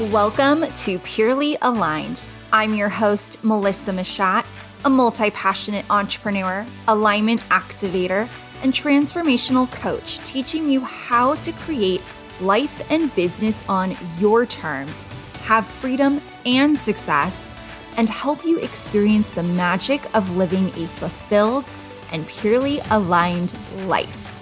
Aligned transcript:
Welcome 0.00 0.64
to 0.78 0.98
Purely 0.98 1.56
Aligned. 1.62 2.26
I'm 2.52 2.74
your 2.74 2.88
host, 2.88 3.44
Melissa 3.44 3.92
Machat, 3.92 4.44
a 4.84 4.90
multi 4.90 5.30
passionate 5.30 5.88
entrepreneur, 5.88 6.66
alignment 6.88 7.40
activator, 7.42 8.28
and 8.64 8.72
transformational 8.72 9.70
coach, 9.70 10.18
teaching 10.24 10.68
you 10.68 10.80
how 10.80 11.36
to 11.36 11.52
create 11.52 12.02
life 12.40 12.90
and 12.90 13.14
business 13.14 13.64
on 13.68 13.94
your 14.18 14.46
terms, 14.46 15.08
have 15.44 15.64
freedom 15.64 16.20
and 16.44 16.76
success, 16.76 17.54
and 17.96 18.08
help 18.08 18.44
you 18.44 18.58
experience 18.58 19.30
the 19.30 19.44
magic 19.44 20.02
of 20.16 20.36
living 20.36 20.70
a 20.70 20.88
fulfilled 20.88 21.72
and 22.10 22.26
purely 22.26 22.80
aligned 22.90 23.56
life. 23.86 24.32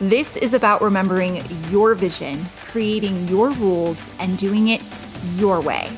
This 0.00 0.36
is 0.36 0.54
about 0.54 0.82
remembering 0.82 1.44
your 1.70 1.94
vision, 1.94 2.44
creating 2.68 3.28
your 3.28 3.50
rules, 3.50 4.10
and 4.18 4.38
doing 4.38 4.68
it 4.68 4.82
your 5.36 5.60
way. 5.60 5.90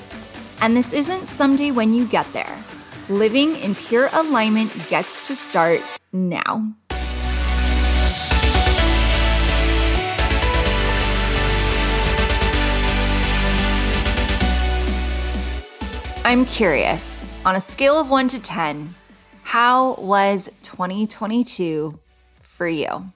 And 0.63 0.77
this 0.77 0.93
isn't 0.93 1.27
someday 1.27 1.71
when 1.71 1.95
you 1.95 2.07
get 2.07 2.33
there. 2.33 2.57
Living 3.09 3.57
in 3.57 3.75
pure 3.75 4.09
alignment 4.13 4.73
gets 4.89 5.27
to 5.27 5.35
start 5.35 5.81
now. 6.13 6.75
I'm 16.23 16.45
curious, 16.45 17.25
on 17.45 17.57
a 17.57 17.61
scale 17.61 17.99
of 17.99 18.09
1 18.09 18.29
to 18.29 18.41
10, 18.41 18.95
how 19.43 19.95
was 19.95 20.49
2022 20.63 21.99
for 22.43 22.69
you? 22.69 23.11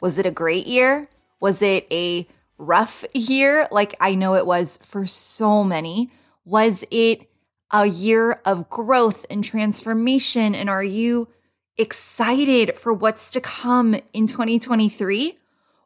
Was 0.00 0.18
it 0.18 0.26
a 0.26 0.30
great 0.30 0.66
year? 0.66 1.08
Was 1.40 1.62
it 1.62 1.86
a 1.90 2.26
rough 2.62 3.04
year 3.12 3.68
like 3.70 3.94
I 4.00 4.14
know 4.14 4.34
it 4.34 4.46
was 4.46 4.78
for 4.82 5.04
so 5.06 5.64
many? 5.64 6.10
Was 6.44 6.84
it 6.90 7.28
a 7.70 7.86
year 7.86 8.40
of 8.44 8.70
growth 8.70 9.26
and 9.28 9.42
transformation? 9.42 10.54
And 10.54 10.70
are 10.70 10.84
you 10.84 11.28
excited 11.76 12.78
for 12.78 12.92
what's 12.92 13.30
to 13.32 13.40
come 13.40 13.96
in 14.12 14.26
2023? 14.26 15.38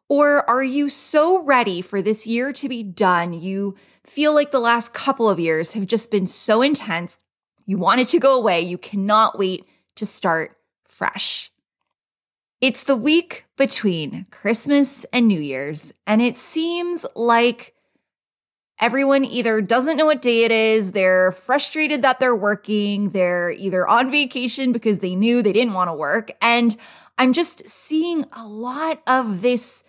Or 0.09 0.49
are 0.49 0.63
you 0.63 0.89
so 0.89 1.43
ready 1.43 1.81
for 1.81 2.01
this 2.01 2.25
year 2.25 2.53
to 2.53 2.69
be 2.69 2.83
done? 2.83 3.33
You 3.33 3.75
feel 4.03 4.33
like 4.33 4.51
the 4.51 4.59
last 4.59 4.93
couple 4.93 5.29
of 5.29 5.39
years 5.39 5.73
have 5.73 5.85
just 5.85 6.11
been 6.11 6.27
so 6.27 6.61
intense. 6.61 7.17
You 7.65 7.77
want 7.77 8.01
it 8.01 8.07
to 8.09 8.19
go 8.19 8.37
away. 8.37 8.61
You 8.61 8.77
cannot 8.77 9.37
wait 9.37 9.65
to 9.95 10.05
start 10.05 10.55
fresh. 10.85 11.51
It's 12.59 12.83
the 12.83 12.95
week 12.95 13.45
between 13.55 14.25
Christmas 14.31 15.05
and 15.13 15.27
New 15.27 15.39
Year's, 15.39 15.93
and 16.07 16.23
it 16.23 16.39
seems 16.39 17.05
like 17.15 17.75
everyone 18.81 19.23
either 19.23 19.61
doesn't 19.61 19.95
know 19.95 20.07
what 20.07 20.23
day 20.23 20.43
it 20.43 20.51
is, 20.51 20.91
they're 20.91 21.31
frustrated 21.33 22.01
that 22.01 22.19
they're 22.19 22.35
working, 22.35 23.09
they're 23.11 23.51
either 23.51 23.87
on 23.87 24.09
vacation 24.09 24.71
because 24.71 24.99
they 24.99 25.13
knew 25.13 25.43
they 25.43 25.53
didn't 25.53 25.75
want 25.75 25.87
to 25.87 25.93
work. 25.93 26.31
And 26.41 26.75
I'm 27.19 27.31
just 27.31 27.69
seeing 27.69 28.25
a 28.31 28.47
lot 28.47 29.03
of 29.05 29.43
this 29.43 29.83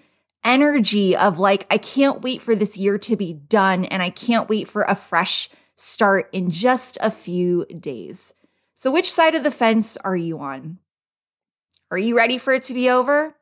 energy 0.44 1.16
of 1.16 1.39
like, 1.39 1.66
I 1.70 1.78
can't 1.78 2.20
wait 2.20 2.42
for 2.42 2.55
this 2.55 2.77
year 2.77 2.98
to 2.98 3.16
be 3.16 3.33
done, 3.33 3.86
and 3.86 4.02
I 4.02 4.11
can't 4.11 4.48
wait 4.50 4.69
for 4.69 4.83
a 4.83 4.94
fresh 4.94 5.48
start 5.74 6.28
in 6.33 6.50
just 6.50 6.98
a 7.00 7.11
few 7.11 7.64
days. 7.64 8.34
So, 8.74 8.91
which 8.91 9.11
side 9.11 9.34
of 9.34 9.42
the 9.42 9.50
fence 9.50 9.96
are 10.05 10.16
you 10.16 10.39
on? 10.39 10.80
Are 11.91 11.98
you 11.98 12.17
ready 12.17 12.39
for 12.39 12.53
it 12.53 12.62
to 12.64 12.75
be 12.75 12.91
over? 12.91 13.34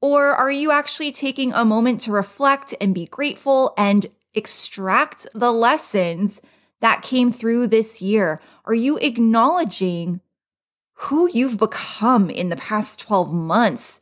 Or 0.00 0.28
are 0.28 0.50
you 0.50 0.70
actually 0.70 1.12
taking 1.12 1.52
a 1.52 1.64
moment 1.64 2.00
to 2.02 2.12
reflect 2.12 2.74
and 2.80 2.94
be 2.94 3.06
grateful 3.06 3.74
and 3.76 4.06
extract 4.34 5.26
the 5.34 5.52
lessons 5.52 6.40
that 6.80 7.02
came 7.02 7.30
through 7.30 7.68
this 7.68 8.02
year? 8.02 8.40
Are 8.64 8.74
you 8.74 8.98
acknowledging 8.98 10.20
who 10.94 11.30
you've 11.32 11.58
become 11.58 12.30
in 12.30 12.48
the 12.48 12.56
past 12.56 13.00
12 13.00 13.32
months? 13.32 14.00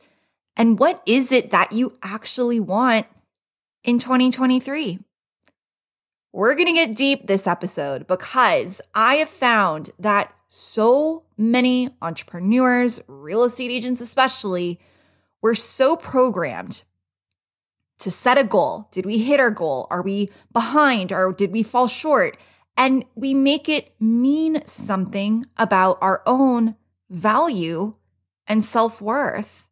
And 0.55 0.79
what 0.79 1.01
is 1.05 1.31
it 1.31 1.51
that 1.51 1.71
you 1.71 1.93
actually 2.03 2.59
want 2.59 3.07
in 3.83 3.99
2023? 3.99 4.99
We're 6.33 6.55
going 6.55 6.67
to 6.67 6.73
get 6.73 6.95
deep 6.95 7.27
this 7.27 7.45
episode 7.45 8.07
because 8.07 8.81
I 8.95 9.15
have 9.15 9.29
found 9.29 9.91
that 9.99 10.33
so 10.53 11.23
many 11.37 11.95
entrepreneurs, 12.01 12.99
real 13.07 13.45
estate 13.45 13.71
agents 13.71 14.01
especially, 14.01 14.81
were 15.41 15.55
so 15.55 15.95
programmed 15.95 16.83
to 17.99 18.11
set 18.11 18.37
a 18.37 18.43
goal. 18.43 18.89
Did 18.91 19.05
we 19.05 19.19
hit 19.19 19.39
our 19.39 19.49
goal? 19.49 19.87
Are 19.89 20.01
we 20.01 20.29
behind 20.51 21.13
or 21.13 21.31
did 21.31 21.53
we 21.53 21.63
fall 21.63 21.87
short? 21.87 22.37
And 22.75 23.05
we 23.15 23.33
make 23.33 23.69
it 23.69 23.93
mean 24.01 24.61
something 24.67 25.45
about 25.55 25.97
our 26.01 26.21
own 26.25 26.75
value 27.09 27.93
and 28.45 28.61
self 28.61 28.99
worth. 28.99 29.69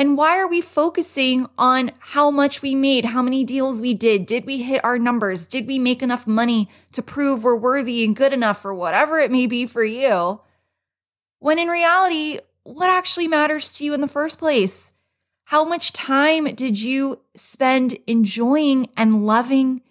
And 0.00 0.16
why 0.16 0.38
are 0.38 0.48
we 0.48 0.62
focusing 0.62 1.46
on 1.58 1.90
how 1.98 2.30
much 2.30 2.62
we 2.62 2.74
made, 2.74 3.04
how 3.04 3.20
many 3.20 3.44
deals 3.44 3.82
we 3.82 3.92
did? 3.92 4.24
Did 4.24 4.46
we 4.46 4.62
hit 4.62 4.82
our 4.82 4.98
numbers? 4.98 5.46
Did 5.46 5.66
we 5.66 5.78
make 5.78 6.02
enough 6.02 6.26
money 6.26 6.70
to 6.92 7.02
prove 7.02 7.44
we're 7.44 7.54
worthy 7.54 8.02
and 8.02 8.16
good 8.16 8.32
enough 8.32 8.62
for 8.62 8.72
whatever 8.72 9.18
it 9.18 9.30
may 9.30 9.46
be 9.46 9.66
for 9.66 9.84
you? 9.84 10.40
When 11.40 11.58
in 11.58 11.68
reality, 11.68 12.38
what 12.62 12.88
actually 12.88 13.28
matters 13.28 13.72
to 13.72 13.84
you 13.84 13.92
in 13.92 14.00
the 14.00 14.08
first 14.08 14.38
place? 14.38 14.94
How 15.44 15.66
much 15.66 15.92
time 15.92 16.54
did 16.54 16.80
you 16.80 17.20
spend 17.34 17.98
enjoying 18.06 18.88
and 18.96 19.26
loving 19.26 19.82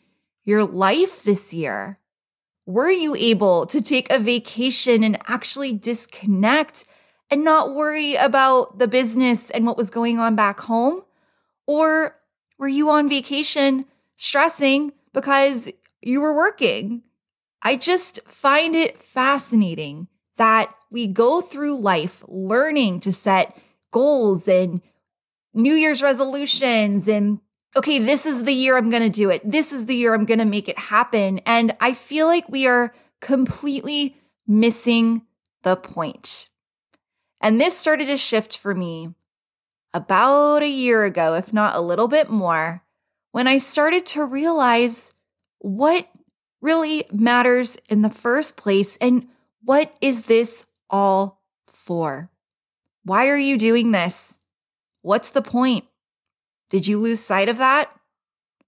your 0.44 0.64
life 0.64 1.22
this 1.22 1.53
year? 1.53 2.00
Were 2.66 2.90
you 2.90 3.14
able 3.14 3.68
to 3.68 3.80
take 3.80 4.12
a 4.12 4.18
vacation 4.18 5.03
and 5.03 5.19
actually 5.28 5.74
disconnect 5.74 6.86
and 7.30 7.44
not 7.44 7.76
worry 7.76 8.16
about 8.16 8.80
the 8.80 8.88
business 8.88 9.50
and 9.50 9.66
what 9.66 9.78
was 9.78 9.90
going 9.90 10.20
on 10.20 10.36
back 10.36 10.60
home? 10.62 11.04
Or 11.68 12.16
were 12.58 12.68
you 12.68 12.90
on 12.90 13.10
vacation 13.10 13.86
stressing 14.18 14.94
because 15.14 15.70
you 16.02 16.22
were 16.22 16.36
working? 16.36 17.04
I 17.62 17.76
just 17.76 18.20
find 18.26 18.76
it 18.76 18.98
fascinating 18.98 20.08
that 20.38 20.74
we 20.90 21.08
go 21.08 21.42
through 21.42 21.80
life 21.80 22.24
learning 22.28 23.02
to 23.02 23.12
set 23.12 23.58
goals 23.92 24.48
and 24.48 24.82
New 25.54 25.74
Year's 25.74 26.02
resolutions 26.02 27.08
and 27.08 27.40
okay, 27.76 28.00
this 28.00 28.26
is 28.26 28.44
the 28.44 28.54
year 28.54 28.78
I'm 28.78 28.90
going 28.90 29.04
to 29.04 29.10
do 29.10 29.30
it. 29.30 29.42
This 29.50 29.72
is 29.72 29.86
the 29.86 29.96
year 29.96 30.14
I'm 30.14 30.26
going 30.26 30.40
to 30.40 30.46
make 30.46 30.68
it 30.68 30.78
happen. 30.78 31.40
And 31.46 31.76
I 31.80 31.94
feel 31.94 32.26
like 32.26 32.50
we 32.50 32.68
are 32.68 32.94
completely 33.22 34.18
missing 34.48 35.22
the 35.64 35.76
point. 35.76 36.49
And 37.42 37.60
this 37.60 37.78
started 37.78 38.06
to 38.08 38.18
shift 38.18 38.58
for 38.58 38.76
me 38.76 39.14
about 39.94 40.62
a 40.62 40.70
year 40.70 41.06
ago, 41.06 41.36
if 41.36 41.54
not 41.54 41.76
a 41.76 41.82
little 41.82 42.08
bit 42.08 42.30
more, 42.30 42.84
when 43.32 43.48
I 43.48 43.58
started 43.58 44.06
to 44.08 44.26
realize 44.26 45.12
what 45.60 46.08
really 46.62 47.06
matters 47.12 47.78
in 47.90 48.02
the 48.02 48.10
first 48.10 48.58
place 48.58 48.98
and 48.98 49.28
what 49.64 49.96
is 50.02 50.24
this 50.24 50.66
all 50.90 51.42
for? 51.68 52.30
Why 53.04 53.28
are 53.28 53.38
you 53.38 53.58
doing 53.58 53.92
this? 53.92 54.40
What's 55.02 55.30
the 55.30 55.42
point? 55.42 55.86
Did 56.70 56.88
you 56.88 57.00
lose 57.00 57.20
sight 57.20 57.50
of 57.50 57.58
that? 57.58 57.92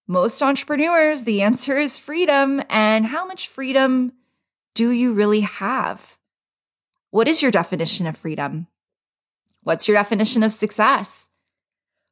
Most 0.08 0.42
entrepreneurs, 0.42 1.24
the 1.24 1.42
answer 1.42 1.78
is 1.78 1.98
freedom. 1.98 2.62
And 2.70 3.06
how 3.06 3.26
much 3.26 3.48
freedom 3.48 4.14
do 4.74 4.90
you 4.90 5.14
really 5.14 5.42
have? 5.42 6.18
What 7.12 7.28
is 7.28 7.42
your 7.42 7.52
definition 7.52 8.08
of 8.08 8.16
freedom? 8.16 8.68
What's 9.64 9.86
your 9.86 9.96
definition 9.96 10.44
of 10.44 10.54
success? 10.54 11.28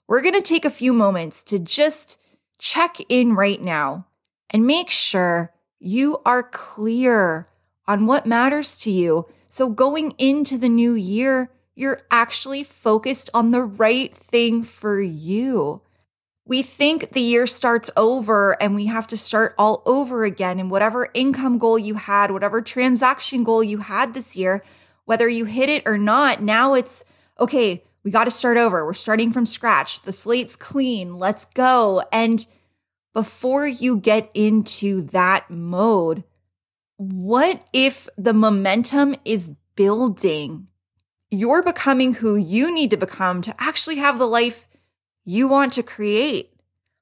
We're 0.09 0.21
going 0.21 0.35
to 0.35 0.41
take 0.41 0.65
a 0.65 0.69
few 0.69 0.91
moments 0.91 1.41
to 1.45 1.57
just 1.57 2.19
check 2.57 2.97
in 3.07 3.33
right 3.33 3.61
now 3.61 4.07
and 4.49 4.67
make 4.67 4.89
sure 4.89 5.53
you 5.79 6.19
are 6.25 6.43
clear 6.43 7.47
on 7.87 8.07
what 8.07 8.25
matters 8.25 8.77
to 8.79 8.91
you. 8.91 9.25
So, 9.47 9.69
going 9.69 10.15
into 10.17 10.57
the 10.57 10.67
new 10.67 10.93
year, 10.93 11.49
you're 11.75 12.01
actually 12.11 12.65
focused 12.65 13.29
on 13.33 13.51
the 13.51 13.63
right 13.63 14.13
thing 14.13 14.63
for 14.63 15.01
you. 15.01 15.81
We 16.45 16.61
think 16.61 17.13
the 17.13 17.21
year 17.21 17.47
starts 17.47 17.89
over 17.95 18.61
and 18.61 18.75
we 18.75 18.87
have 18.87 19.07
to 19.07 19.17
start 19.17 19.55
all 19.57 19.81
over 19.85 20.25
again. 20.25 20.59
And 20.59 20.69
whatever 20.69 21.09
income 21.13 21.57
goal 21.57 21.79
you 21.79 21.93
had, 21.93 22.31
whatever 22.31 22.61
transaction 22.61 23.45
goal 23.45 23.63
you 23.63 23.77
had 23.77 24.13
this 24.13 24.35
year, 24.35 24.61
whether 25.09 25.27
you 25.27 25.45
hit 25.45 25.69
it 25.69 25.81
or 25.87 25.97
not, 25.97 26.39
now 26.39 26.75
it's 26.75 27.03
okay, 27.39 27.83
we 28.03 28.11
got 28.11 28.25
to 28.25 28.31
start 28.31 28.57
over. 28.57 28.85
We're 28.85 28.93
starting 28.93 29.31
from 29.31 29.47
scratch. 29.47 30.03
The 30.03 30.13
slate's 30.13 30.55
clean. 30.55 31.17
Let's 31.17 31.45
go. 31.45 32.03
And 32.11 32.45
before 33.15 33.67
you 33.67 33.97
get 33.97 34.29
into 34.35 35.01
that 35.05 35.49
mode, 35.49 36.25
what 36.97 37.65
if 37.73 38.07
the 38.19 38.35
momentum 38.35 39.15
is 39.25 39.49
building? 39.73 40.67
You're 41.31 41.63
becoming 41.63 42.13
who 42.13 42.35
you 42.35 42.71
need 42.71 42.91
to 42.91 42.97
become 42.97 43.41
to 43.41 43.55
actually 43.57 43.95
have 43.95 44.19
the 44.19 44.27
life 44.27 44.67
you 45.25 45.47
want 45.47 45.73
to 45.73 45.81
create. 45.81 46.53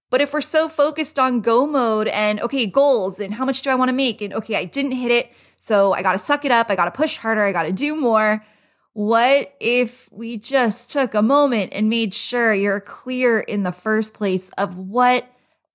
But 0.09 0.21
if 0.21 0.31
we're 0.31 0.39
so 0.39 0.69
focused 0.69 1.19
on 1.19 1.41
go 1.41 1.67
mode 1.67 2.07
and 2.07 2.39
okay, 2.39 2.67
goals 2.67 3.19
and 3.19 3.33
how 3.33 3.43
much 3.43 3.63
do 3.63 3.69
I 3.69 3.75
want 3.75 3.89
to 3.89 3.93
make? 3.93 4.21
And 4.21 4.33
okay, 4.33 4.55
I 4.55 4.63
didn't 4.63 4.93
hit 4.93 5.11
it. 5.11 5.29
So 5.57 5.93
I 5.93 6.01
got 6.01 6.13
to 6.13 6.19
suck 6.19 6.45
it 6.45 6.51
up. 6.51 6.69
I 6.69 6.75
got 6.75 6.85
to 6.85 6.91
push 6.91 7.17
harder. 7.17 7.43
I 7.43 7.51
got 7.51 7.63
to 7.63 7.71
do 7.71 7.95
more. 7.95 8.45
What 8.93 9.53
if 9.59 10.09
we 10.11 10.37
just 10.37 10.89
took 10.89 11.13
a 11.13 11.21
moment 11.21 11.73
and 11.73 11.89
made 11.89 12.13
sure 12.13 12.53
you're 12.53 12.79
clear 12.79 13.39
in 13.39 13.63
the 13.63 13.71
first 13.71 14.13
place 14.13 14.49
of 14.57 14.77
what 14.77 15.27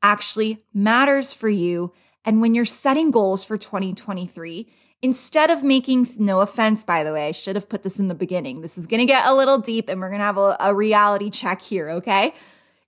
actually 0.03 0.65
matters 0.75 1.35
for 1.35 1.49
you? 1.49 1.93
And 2.25 2.41
when 2.41 2.55
you're 2.55 2.65
setting 2.65 3.11
goals 3.11 3.45
for 3.45 3.57
2023, 3.57 4.69
instead 5.03 5.51
of 5.51 5.63
making, 5.63 6.09
no 6.19 6.41
offense, 6.41 6.85
by 6.85 7.05
the 7.05 7.13
way, 7.13 7.29
I 7.29 7.33
should 7.33 7.57
have 7.57 7.69
put 7.69 7.83
this 7.83 7.99
in 7.99 8.09
the 8.09 8.15
beginning. 8.15 8.61
This 8.61 8.79
is 8.79 8.87
going 8.87 9.01
to 9.01 9.07
get 9.07 9.27
a 9.27 9.35
little 9.35 9.59
deep 9.59 9.89
and 9.89 10.01
we're 10.01 10.09
going 10.09 10.21
to 10.21 10.25
have 10.25 10.39
a, 10.39 10.57
a 10.61 10.75
reality 10.75 11.31
check 11.31 11.61
here, 11.61 11.91
okay? 11.91 12.35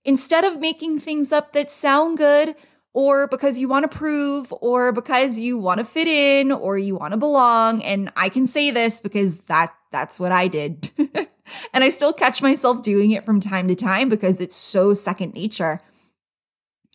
Instead 0.04 0.44
of 0.44 0.60
making 0.60 1.00
things 1.00 1.32
up 1.32 1.52
that 1.52 1.70
sound 1.70 2.18
good, 2.18 2.54
or 2.94 3.26
because 3.26 3.58
you 3.58 3.68
want 3.68 3.90
to 3.90 3.96
prove, 3.96 4.54
or 4.60 4.92
because 4.92 5.38
you 5.38 5.58
want 5.58 5.78
to 5.78 5.84
fit 5.84 6.08
in, 6.08 6.52
or 6.52 6.78
you 6.78 6.94
want 6.94 7.12
to 7.12 7.18
belong. 7.18 7.82
And 7.82 8.10
I 8.16 8.28
can 8.28 8.46
say 8.46 8.70
this 8.70 9.00
because 9.00 9.40
that 9.42 9.74
that's 9.90 10.18
what 10.18 10.32
I 10.32 10.48
did. 10.48 10.90
and 11.72 11.84
I 11.84 11.88
still 11.90 12.12
catch 12.12 12.40
myself 12.40 12.82
doing 12.82 13.10
it 13.10 13.24
from 13.24 13.40
time 13.40 13.68
to 13.68 13.74
time 13.74 14.08
because 14.08 14.40
it's 14.40 14.56
so 14.56 14.94
second 14.94 15.34
nature. 15.34 15.80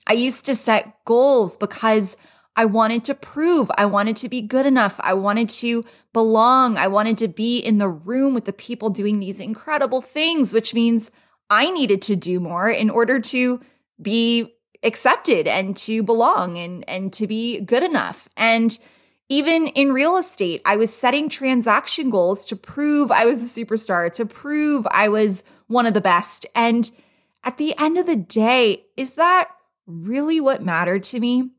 I 0.07 0.13
used 0.13 0.45
to 0.47 0.55
set 0.55 1.05
goals 1.05 1.55
because 1.57 2.17
I 2.55 2.65
wanted 2.65 3.03
to 3.05 3.15
prove, 3.15 3.69
I 3.77 3.85
wanted 3.85 4.15
to 4.17 4.29
be 4.29 4.41
good 4.41 4.65
enough, 4.65 4.99
I 5.01 5.13
wanted 5.13 5.49
to 5.49 5.85
belong, 6.11 6.77
I 6.77 6.87
wanted 6.87 7.17
to 7.19 7.27
be 7.27 7.59
in 7.59 7.77
the 7.77 7.87
room 7.87 8.33
with 8.33 8.45
the 8.45 8.53
people 8.53 8.89
doing 8.89 9.19
these 9.19 9.39
incredible 9.39 10.01
things, 10.01 10.53
which 10.53 10.73
means 10.73 11.11
I 11.49 11.69
needed 11.69 12.01
to 12.03 12.15
do 12.15 12.39
more 12.39 12.69
in 12.69 12.89
order 12.89 13.19
to 13.19 13.61
be 14.01 14.55
accepted 14.83 15.47
and 15.47 15.75
to 15.75 16.03
belong 16.03 16.57
and 16.57 16.87
and 16.87 17.11
to 17.13 17.27
be 17.27 17.61
good 17.61 17.83
enough. 17.83 18.29
And 18.37 18.77
even 19.29 19.67
in 19.67 19.93
real 19.93 20.17
estate, 20.17 20.61
I 20.65 20.75
was 20.75 20.93
setting 20.93 21.29
transaction 21.29 22.09
goals 22.09 22.45
to 22.45 22.55
prove 22.55 23.11
I 23.11 23.25
was 23.25 23.43
a 23.43 23.65
superstar, 23.65 24.11
to 24.13 24.25
prove 24.25 24.87
I 24.89 25.09
was 25.09 25.43
one 25.67 25.85
of 25.85 25.93
the 25.93 26.01
best. 26.01 26.47
And 26.55 26.89
at 27.43 27.57
the 27.57 27.77
end 27.77 27.97
of 27.97 28.07
the 28.07 28.15
day, 28.15 28.85
is 28.97 29.15
that 29.15 29.51
really 29.85 30.41
what 30.41 30.63
mattered 30.63 31.03
to 31.03 31.19
me? 31.19 31.51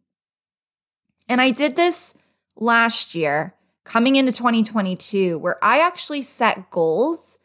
And 1.28 1.40
I 1.40 1.50
did 1.50 1.76
this 1.76 2.14
last 2.56 3.14
year, 3.14 3.54
coming 3.84 4.16
into 4.16 4.32
2022, 4.32 5.38
where 5.38 5.62
I 5.62 5.78
actually 5.78 6.22
set 6.22 6.70
goals 6.70 7.38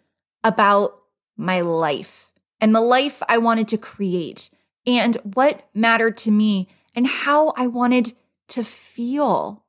about 0.43 0.99
my 1.37 1.61
life 1.61 2.31
and 2.59 2.73
the 2.73 2.81
life 2.81 3.21
I 3.29 3.37
wanted 3.37 3.67
to 3.69 3.77
create 3.77 4.49
and 4.85 5.15
what 5.23 5.67
mattered 5.73 6.17
to 6.17 6.31
me 6.31 6.67
and 6.95 7.07
how 7.07 7.53
I 7.57 7.67
wanted 7.67 8.13
to 8.49 8.63
feel. 8.63 9.63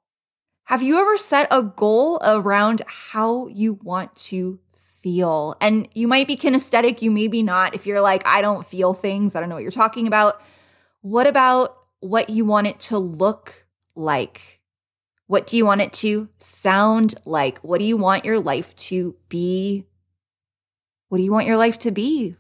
Have 0.65 0.83
you 0.83 0.99
ever 0.99 1.17
set 1.17 1.49
a 1.51 1.63
goal 1.63 2.19
around 2.23 2.83
how 2.87 3.47
you 3.49 3.75
want 3.83 4.15
to 4.17 4.59
feel? 4.73 5.55
And 5.61 5.89
you 5.95 6.09
might 6.09 6.27
be 6.27 6.37
kinesthetic, 6.37 7.03
you 7.03 7.11
may 7.11 7.29
be 7.29 7.43
not. 7.43 7.75
If 7.75 7.87
you're 7.87 8.01
like, 8.01 8.27
I 8.27 8.41
don't 8.41 8.65
feel 8.65 8.93
things, 8.93 9.35
I 9.35 9.41
don't 9.41 9.49
know 9.49 9.55
what 9.55 9.63
you're 9.63 9.71
talking 9.71 10.07
about. 10.07 10.43
What 11.03 11.27
about 11.27 11.77
what 12.01 12.31
you 12.31 12.45
want 12.45 12.67
it 12.67 12.81
to 12.81 12.99
look 12.99 13.67
like? 13.95 14.61
What 15.29 15.47
do 15.47 15.57
you 15.57 15.65
want 15.65 15.81
it 15.81 15.93
to 15.95 16.29
sound 16.39 17.15
like? 17.25 17.59
What 17.59 17.79
do 17.79 17.85
you 17.85 17.97
want 17.97 18.25
your 18.25 18.41
life 18.41 18.75
to 18.77 19.17
be? 19.29 19.85
What 21.09 21.19
do 21.19 21.25
you 21.25 21.33
want 21.33 21.47
your 21.47 21.57
life 21.57 21.79
to 21.79 21.91
be? 21.91 22.37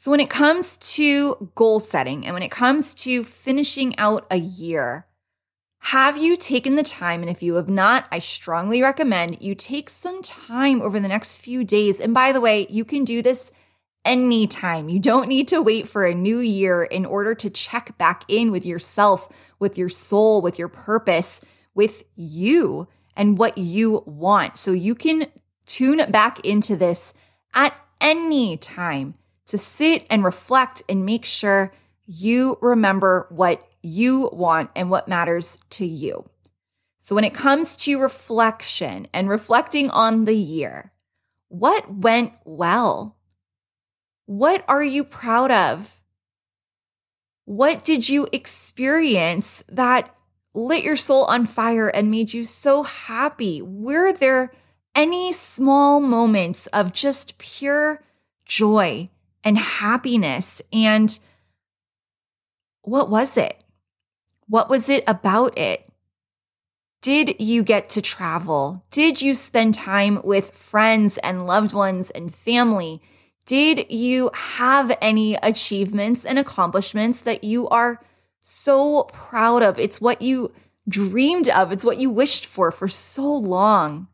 So, 0.00 0.12
when 0.12 0.20
it 0.20 0.30
comes 0.30 0.76
to 0.94 1.50
goal 1.56 1.80
setting 1.80 2.24
and 2.24 2.32
when 2.32 2.44
it 2.44 2.52
comes 2.52 2.94
to 3.02 3.24
finishing 3.24 3.98
out 3.98 4.28
a 4.30 4.36
year, 4.36 5.08
have 5.80 6.16
you 6.16 6.36
taken 6.36 6.76
the 6.76 6.84
time? 6.84 7.20
And 7.20 7.28
if 7.28 7.42
you 7.42 7.54
have 7.54 7.68
not, 7.68 8.06
I 8.12 8.20
strongly 8.20 8.80
recommend 8.80 9.42
you 9.42 9.56
take 9.56 9.90
some 9.90 10.22
time 10.22 10.80
over 10.82 11.00
the 11.00 11.08
next 11.08 11.40
few 11.40 11.64
days. 11.64 11.98
And 11.98 12.14
by 12.14 12.30
the 12.30 12.40
way, 12.40 12.68
you 12.70 12.84
can 12.84 13.04
do 13.04 13.22
this 13.22 13.50
anytime. 14.04 14.88
You 14.88 15.00
don't 15.00 15.26
need 15.26 15.48
to 15.48 15.60
wait 15.60 15.88
for 15.88 16.06
a 16.06 16.14
new 16.14 16.38
year 16.38 16.84
in 16.84 17.04
order 17.04 17.34
to 17.34 17.50
check 17.50 17.98
back 17.98 18.22
in 18.28 18.52
with 18.52 18.64
yourself, 18.64 19.28
with 19.58 19.76
your 19.76 19.88
soul, 19.88 20.40
with 20.40 20.60
your 20.60 20.68
purpose, 20.68 21.40
with 21.74 22.04
you 22.14 22.86
and 23.16 23.36
what 23.36 23.58
you 23.58 24.04
want. 24.06 24.58
So 24.58 24.70
you 24.70 24.94
can 24.94 25.26
tune 25.66 26.08
back 26.08 26.38
into 26.46 26.76
this 26.76 27.14
at 27.52 27.76
any 28.00 28.56
time 28.56 29.14
to 29.48 29.58
sit 29.58 30.06
and 30.08 30.24
reflect 30.24 30.82
and 30.88 31.04
make 31.04 31.24
sure 31.24 31.72
you 32.06 32.58
remember 32.60 33.26
what 33.30 33.66
you 33.82 34.30
want 34.32 34.70
and 34.76 34.90
what 34.90 35.08
matters 35.08 35.58
to 35.70 35.84
you. 35.84 36.28
So, 36.98 37.14
when 37.14 37.24
it 37.24 37.34
comes 37.34 37.76
to 37.78 38.00
reflection 38.00 39.08
and 39.12 39.28
reflecting 39.28 39.90
on 39.90 40.26
the 40.26 40.36
year, 40.36 40.92
what 41.48 41.92
went 41.92 42.34
well? 42.44 43.16
What 44.26 44.64
are 44.68 44.82
you 44.82 45.04
proud 45.04 45.50
of? 45.50 45.98
What 47.46 47.82
did 47.82 48.10
you 48.10 48.28
experience 48.30 49.64
that 49.68 50.14
lit 50.52 50.84
your 50.84 50.96
soul 50.96 51.24
on 51.24 51.46
fire 51.46 51.88
and 51.88 52.10
made 52.10 52.34
you 52.34 52.44
so 52.44 52.82
happy? 52.82 53.62
Were 53.62 54.12
there 54.12 54.52
any 54.94 55.32
small 55.32 56.00
moments 56.00 56.66
of 56.68 56.92
just 56.92 57.38
pure 57.38 58.02
joy 58.44 59.08
and 59.44 59.58
happiness. 59.58 60.60
And 60.72 61.18
what 62.82 63.10
was 63.10 63.36
it? 63.36 63.62
What 64.48 64.70
was 64.70 64.88
it 64.88 65.04
about 65.06 65.56
it? 65.58 65.84
Did 67.02 67.40
you 67.40 67.62
get 67.62 67.88
to 67.90 68.02
travel? 68.02 68.84
Did 68.90 69.22
you 69.22 69.34
spend 69.34 69.74
time 69.74 70.20
with 70.24 70.50
friends 70.50 71.16
and 71.18 71.46
loved 71.46 71.72
ones 71.72 72.10
and 72.10 72.34
family? 72.34 73.00
Did 73.46 73.90
you 73.90 74.30
have 74.34 74.96
any 75.00 75.36
achievements 75.36 76.24
and 76.24 76.38
accomplishments 76.38 77.20
that 77.20 77.44
you 77.44 77.68
are 77.68 78.04
so 78.42 79.04
proud 79.04 79.62
of? 79.62 79.78
It's 79.78 80.00
what 80.00 80.20
you 80.20 80.52
dreamed 80.88 81.48
of, 81.48 81.70
it's 81.70 81.84
what 81.84 81.98
you 81.98 82.10
wished 82.10 82.46
for 82.46 82.70
for 82.70 82.88
so 82.88 83.32
long. 83.32 84.08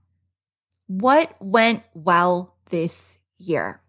What 0.87 1.35
went 1.41 1.85
well 1.94 2.55
this 2.70 3.19
year? 3.38 3.81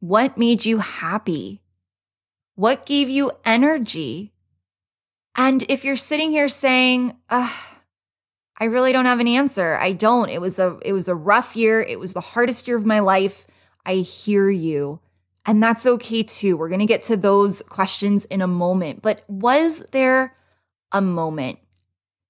What 0.00 0.36
made 0.36 0.64
you 0.64 0.78
happy? 0.78 1.62
What 2.54 2.86
gave 2.86 3.08
you 3.08 3.32
energy? 3.44 4.32
And 5.34 5.64
if 5.68 5.84
you're 5.84 5.96
sitting 5.96 6.30
here 6.30 6.48
saying, 6.48 7.16
I 8.58 8.64
really 8.64 8.92
don't 8.92 9.04
have 9.04 9.20
an 9.20 9.28
answer. 9.28 9.76
I 9.76 9.92
don't. 9.92 10.30
It 10.30 10.40
was 10.40 10.58
a 10.58 10.78
it 10.82 10.92
was 10.92 11.08
a 11.08 11.14
rough 11.14 11.54
year. 11.54 11.80
It 11.80 12.00
was 12.00 12.14
the 12.14 12.20
hardest 12.20 12.66
year 12.66 12.76
of 12.76 12.86
my 12.86 13.00
life. 13.00 13.46
I 13.84 13.96
hear 13.96 14.48
you. 14.48 15.00
And 15.44 15.62
that's 15.62 15.86
okay 15.86 16.22
too. 16.22 16.56
We're 16.56 16.68
going 16.68 16.80
to 16.80 16.86
get 16.86 17.04
to 17.04 17.16
those 17.16 17.62
questions 17.68 18.24
in 18.26 18.40
a 18.40 18.48
moment. 18.48 19.02
But 19.02 19.24
was 19.28 19.84
there 19.92 20.36
a 20.90 21.00
moment? 21.00 21.58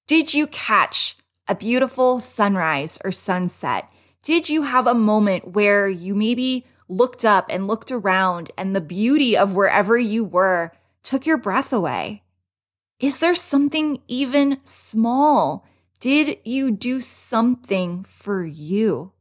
Did 0.07 0.35
you 0.35 0.47
catch 0.47 1.17
a 1.49 1.55
beautiful 1.55 2.21
sunrise 2.21 2.99
or 3.05 3.13
sunset? 3.13 3.91
Did 4.23 4.49
you 4.49 4.63
have 4.63 4.87
a 4.87 4.95
moment 4.95 5.53
where 5.53 5.89
you 5.89 6.15
maybe 6.15 6.67
looked 6.89 7.25
up 7.25 7.47
and 7.51 7.67
looked 7.67 7.91
around 7.91 8.51
and 8.57 8.75
the 8.75 8.81
beauty 8.81 9.37
of 9.37 9.55
wherever 9.55 9.97
you 9.97 10.25
were 10.25 10.73
took 11.03 11.27
your 11.27 11.37
breath 11.37 11.73
away? 11.73 12.23
Is 12.99 13.19
there 13.19 13.35
something 13.35 14.01
even 14.09 14.59
small? 14.65 15.67
Did 16.01 16.39
you 16.45 16.71
do 16.71 17.01
something 17.01 18.03
for 18.03 18.45
you? 18.45 19.13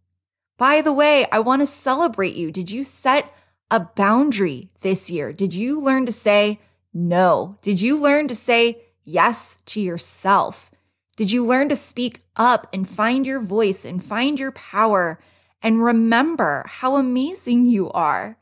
By 0.57 0.81
the 0.81 0.93
way, 0.93 1.25
I 1.31 1.39
want 1.39 1.61
to 1.61 1.65
celebrate 1.65 2.35
you. 2.35 2.51
Did 2.51 2.71
you 2.71 2.83
set 2.83 3.33
a 3.69 3.81
boundary 3.81 4.69
this 4.81 5.09
year? 5.09 5.33
Did 5.33 5.53
you 5.53 5.81
learn 5.81 6.05
to 6.05 6.11
say 6.11 6.59
no? 6.93 7.57
Did 7.61 7.81
you 7.81 7.99
learn 7.99 8.27
to 8.29 8.35
say 8.35 8.81
yes 9.03 9.57
to 9.67 9.81
yourself? 9.81 10.71
Did 11.17 11.31
you 11.31 11.45
learn 11.45 11.69
to 11.69 11.75
speak 11.75 12.21
up 12.35 12.67
and 12.73 12.87
find 12.87 13.25
your 13.25 13.41
voice 13.41 13.85
and 13.85 14.03
find 14.03 14.39
your 14.39 14.51
power 14.51 15.19
and 15.65 15.83
remember 15.83 16.63
how 16.67 16.95
amazing 16.95 17.65
you 17.65 17.89
are. 17.89 18.37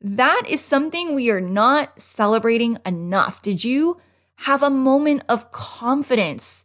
That 0.00 0.42
is 0.48 0.60
something 0.60 1.14
we 1.14 1.30
are 1.30 1.40
not 1.40 2.02
celebrating 2.02 2.76
enough. 2.84 3.40
Did 3.40 3.62
you 3.62 4.00
have 4.38 4.64
a 4.64 4.68
moment 4.68 5.22
of 5.28 5.52
confidence, 5.52 6.64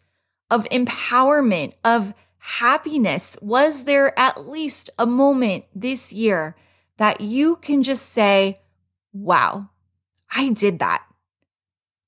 of 0.50 0.68
empowerment, 0.70 1.74
of 1.86 2.16
happiness? 2.40 3.38
Was 3.44 3.84
there 3.84 4.18
at 4.20 4.50
least 4.50 4.90
a 4.98 5.06
moment 5.06 5.66
this 5.76 6.12
year 6.12 6.56
that 6.98 7.22
you 7.22 7.58
can 7.58 7.84
just 7.84 8.08
say, 8.08 8.60
wow, 9.14 9.70
I 10.32 10.50
did 10.50 10.80
that? 10.80 11.06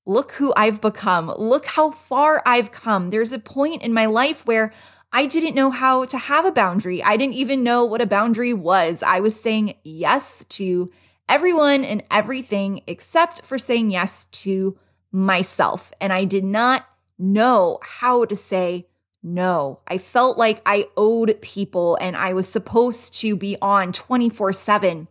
Look 0.04 0.32
who 0.32 0.52
I've 0.56 0.80
become. 0.80 1.32
Look 1.38 1.66
how 1.66 1.92
far 1.92 2.42
I've 2.44 2.72
come. 2.72 3.10
There's 3.10 3.32
a 3.32 3.38
point 3.38 3.82
in 3.82 3.94
my 3.94 4.06
life 4.06 4.44
where 4.44 4.72
I 5.16 5.26
didn't 5.26 5.54
know 5.54 5.70
how 5.70 6.06
to 6.06 6.18
have 6.18 6.44
a 6.44 6.50
boundary. 6.50 7.00
I 7.00 7.16
didn't 7.16 7.34
even 7.34 7.62
know 7.62 7.84
what 7.84 8.00
a 8.00 8.06
boundary 8.06 8.52
was. 8.52 9.00
I 9.00 9.20
was 9.20 9.40
saying 9.40 9.74
yes 9.84 10.44
to 10.48 10.90
everyone 11.28 11.84
and 11.84 12.02
everything 12.10 12.82
except 12.88 13.44
for 13.44 13.56
saying 13.56 13.92
yes 13.92 14.24
to 14.42 14.76
myself. 15.12 15.92
And 16.00 16.12
I 16.12 16.24
did 16.24 16.42
not 16.42 16.84
know 17.16 17.78
how 17.80 18.24
to 18.24 18.34
say 18.34 18.88
no. 19.22 19.78
I 19.86 19.98
felt 19.98 20.36
like 20.36 20.60
I 20.66 20.88
owed 20.96 21.40
people 21.40 21.96
and 22.00 22.16
I 22.16 22.32
was 22.32 22.48
supposed 22.48 23.14
to 23.20 23.36
be 23.36 23.56
on 23.62 23.92
24 23.92 24.52
7. 24.52 25.06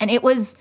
And 0.00 0.10
it 0.10 0.24
was 0.24 0.56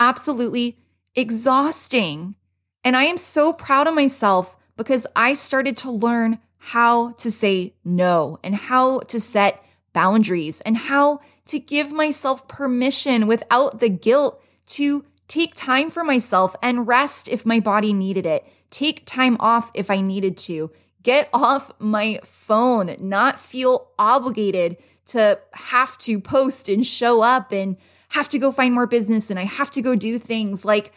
absolutely 0.00 0.78
exhausting. 1.14 2.34
And 2.82 2.96
I 2.96 3.04
am 3.04 3.18
so 3.18 3.52
proud 3.52 3.86
of 3.86 3.94
myself 3.94 4.56
because 4.78 5.06
I 5.14 5.34
started 5.34 5.76
to 5.78 5.90
learn 5.90 6.38
how 6.70 7.12
to 7.12 7.30
say 7.30 7.72
no 7.84 8.40
and 8.42 8.52
how 8.52 8.98
to 8.98 9.20
set 9.20 9.64
boundaries 9.92 10.60
and 10.62 10.76
how 10.76 11.20
to 11.46 11.60
give 11.60 11.92
myself 11.92 12.48
permission 12.48 13.28
without 13.28 13.78
the 13.78 13.88
guilt 13.88 14.42
to 14.66 15.04
take 15.28 15.54
time 15.54 15.90
for 15.90 16.02
myself 16.02 16.56
and 16.60 16.88
rest 16.88 17.28
if 17.28 17.46
my 17.46 17.60
body 17.60 17.92
needed 17.92 18.26
it, 18.26 18.44
take 18.70 19.06
time 19.06 19.36
off 19.38 19.70
if 19.74 19.92
I 19.92 20.00
needed 20.00 20.36
to, 20.38 20.72
get 21.04 21.28
off 21.32 21.70
my 21.78 22.18
phone, 22.24 22.96
not 22.98 23.38
feel 23.38 23.92
obligated 23.96 24.76
to 25.06 25.38
have 25.52 25.96
to 25.98 26.18
post 26.18 26.68
and 26.68 26.84
show 26.84 27.22
up 27.22 27.52
and 27.52 27.76
have 28.08 28.28
to 28.30 28.40
go 28.40 28.50
find 28.50 28.74
more 28.74 28.88
business 28.88 29.30
and 29.30 29.38
I 29.38 29.44
have 29.44 29.70
to 29.70 29.82
go 29.82 29.94
do 29.94 30.18
things. 30.18 30.64
Like, 30.64 30.92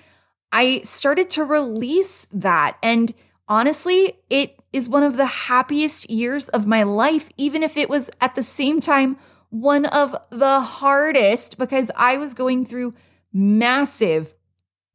I 0.52 0.82
started 0.84 1.30
to 1.32 1.44
release 1.44 2.26
that. 2.32 2.78
And 2.82 3.14
honestly, 3.48 4.18
it 4.32 4.59
is 4.72 4.90
one 4.90 5.04
of 5.04 5.18
the 5.18 5.26
happiest 5.26 6.10
years 6.10 6.48
of 6.50 6.68
my 6.68 6.84
life, 6.84 7.30
even 7.38 7.64
if 7.64 7.78
it 7.78 7.90
was 7.90 8.10
at 8.22 8.36
the 8.36 8.44
same 8.44 8.80
time 8.80 9.18
one 9.50 9.86
of 9.86 10.16
the 10.30 10.62
hardest 10.62 11.58
because 11.58 11.90
I 11.96 12.18
was 12.18 12.34
going 12.34 12.66
through 12.66 12.94
massive 13.34 14.36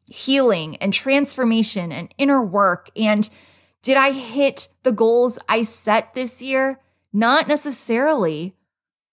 healing 0.06 0.76
and 0.76 0.92
transformation 0.92 1.90
and 1.90 2.14
inner 2.18 2.42
work. 2.42 2.90
And 2.96 3.28
did 3.82 3.96
I 3.96 4.12
hit 4.12 4.68
the 4.82 4.92
goals 4.92 5.38
I 5.48 5.62
set 5.62 6.14
this 6.14 6.40
year? 6.40 6.80
Not 7.12 7.48
necessarily. 7.48 8.54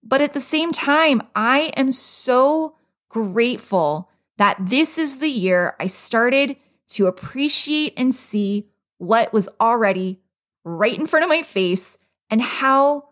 But 0.04 0.22
at 0.22 0.34
the 0.34 0.42
same 0.42 0.72
time, 0.72 1.22
I 1.36 1.72
am 1.76 1.92
so 1.92 2.76
grateful 3.10 4.10
that 4.38 4.58
this 4.60 4.98
is 4.98 5.20
the 5.20 5.30
year 5.30 5.76
I 5.80 5.88
started 5.88 6.58
to 6.90 7.08
appreciate 7.08 7.94
and 7.98 8.14
see 8.14 8.68
what 8.98 9.34
was 9.34 9.50
already 9.60 10.21
right 10.64 10.98
in 10.98 11.08
front 11.08 11.24
of 11.24 11.30
my 11.30 11.42
face 11.42 11.98
and 12.30 12.42
how 12.42 13.10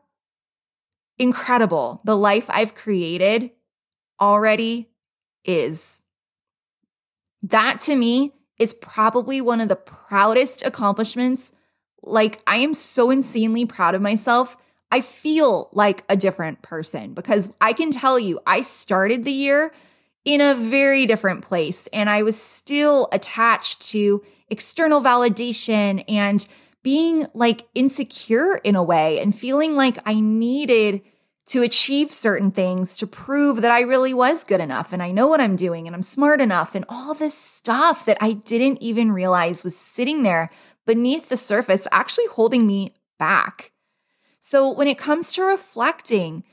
incredible 1.17 2.01
the 2.05 2.15
life 2.15 2.45
I've 2.49 2.75
created 2.75 3.51
already 4.19 4.89
is. 5.43 6.01
That 7.43 7.79
to 7.81 7.95
me 7.95 8.33
is 8.57 8.73
probably 8.73 9.41
one 9.41 9.61
of 9.61 9.69
the 9.69 9.75
proudest 9.75 10.63
accomplishments. 10.63 11.51
Like, 12.01 12.41
I 12.45 12.57
am 12.57 12.73
so 12.73 13.11
insanely 13.11 13.65
proud 13.65 13.95
of 13.95 14.01
myself. 14.01 14.57
I 14.91 15.01
feel 15.01 15.69
like 15.71 16.03
a 16.09 16.17
different 16.17 16.61
person 16.61 17.13
because 17.13 17.51
I 17.61 17.73
can 17.73 17.91
tell 17.91 18.19
you, 18.19 18.39
I 18.45 18.61
started 18.61 19.23
the 19.23 19.31
year 19.31 19.71
in 20.25 20.41
a 20.41 20.55
very 20.55 21.05
different 21.05 21.43
place 21.43 21.87
and 21.93 22.09
I 22.09 22.23
was 22.23 22.39
still 22.39 23.07
attached 23.11 23.81
to 23.91 24.23
external 24.49 25.01
validation 25.01 26.03
and 26.07 26.45
being 26.83 27.27
like 27.33 27.67
insecure 27.75 28.55
in 28.55 28.75
a 28.75 28.83
way 28.83 29.19
and 29.19 29.35
feeling 29.35 29.75
like 29.75 29.97
I 30.05 30.19
needed 30.19 31.01
to 31.47 31.63
achieve 31.63 32.13
certain 32.13 32.51
things 32.51 32.95
to 32.97 33.07
prove 33.07 33.61
that 33.61 33.71
I 33.71 33.81
really 33.81 34.13
was 34.13 34.43
good 34.43 34.61
enough 34.61 34.93
and 34.93 35.01
I 35.01 35.11
know 35.11 35.27
what 35.27 35.41
I'm 35.41 35.55
doing 35.55 35.87
and 35.87 35.95
I'm 35.95 36.03
smart 36.03 36.41
enough 36.41 36.75
and 36.75 36.85
all 36.87 37.15
this 37.15 37.35
stuff 37.35 38.05
that 38.05 38.19
I 38.21 38.33
didn't 38.33 38.81
even 38.81 39.11
realize 39.11 39.63
was 39.63 39.75
sitting 39.75 40.21
there 40.21 40.51
beneath 40.85 41.29
the 41.29 41.37
surface, 41.37 41.87
actually 41.91 42.27
holding 42.27 42.67
me 42.67 42.91
back. 43.17 43.71
So 44.41 44.71
when 44.71 44.87
it 44.87 44.99
comes 44.99 45.33
to 45.33 45.43
reflecting, 45.43 46.43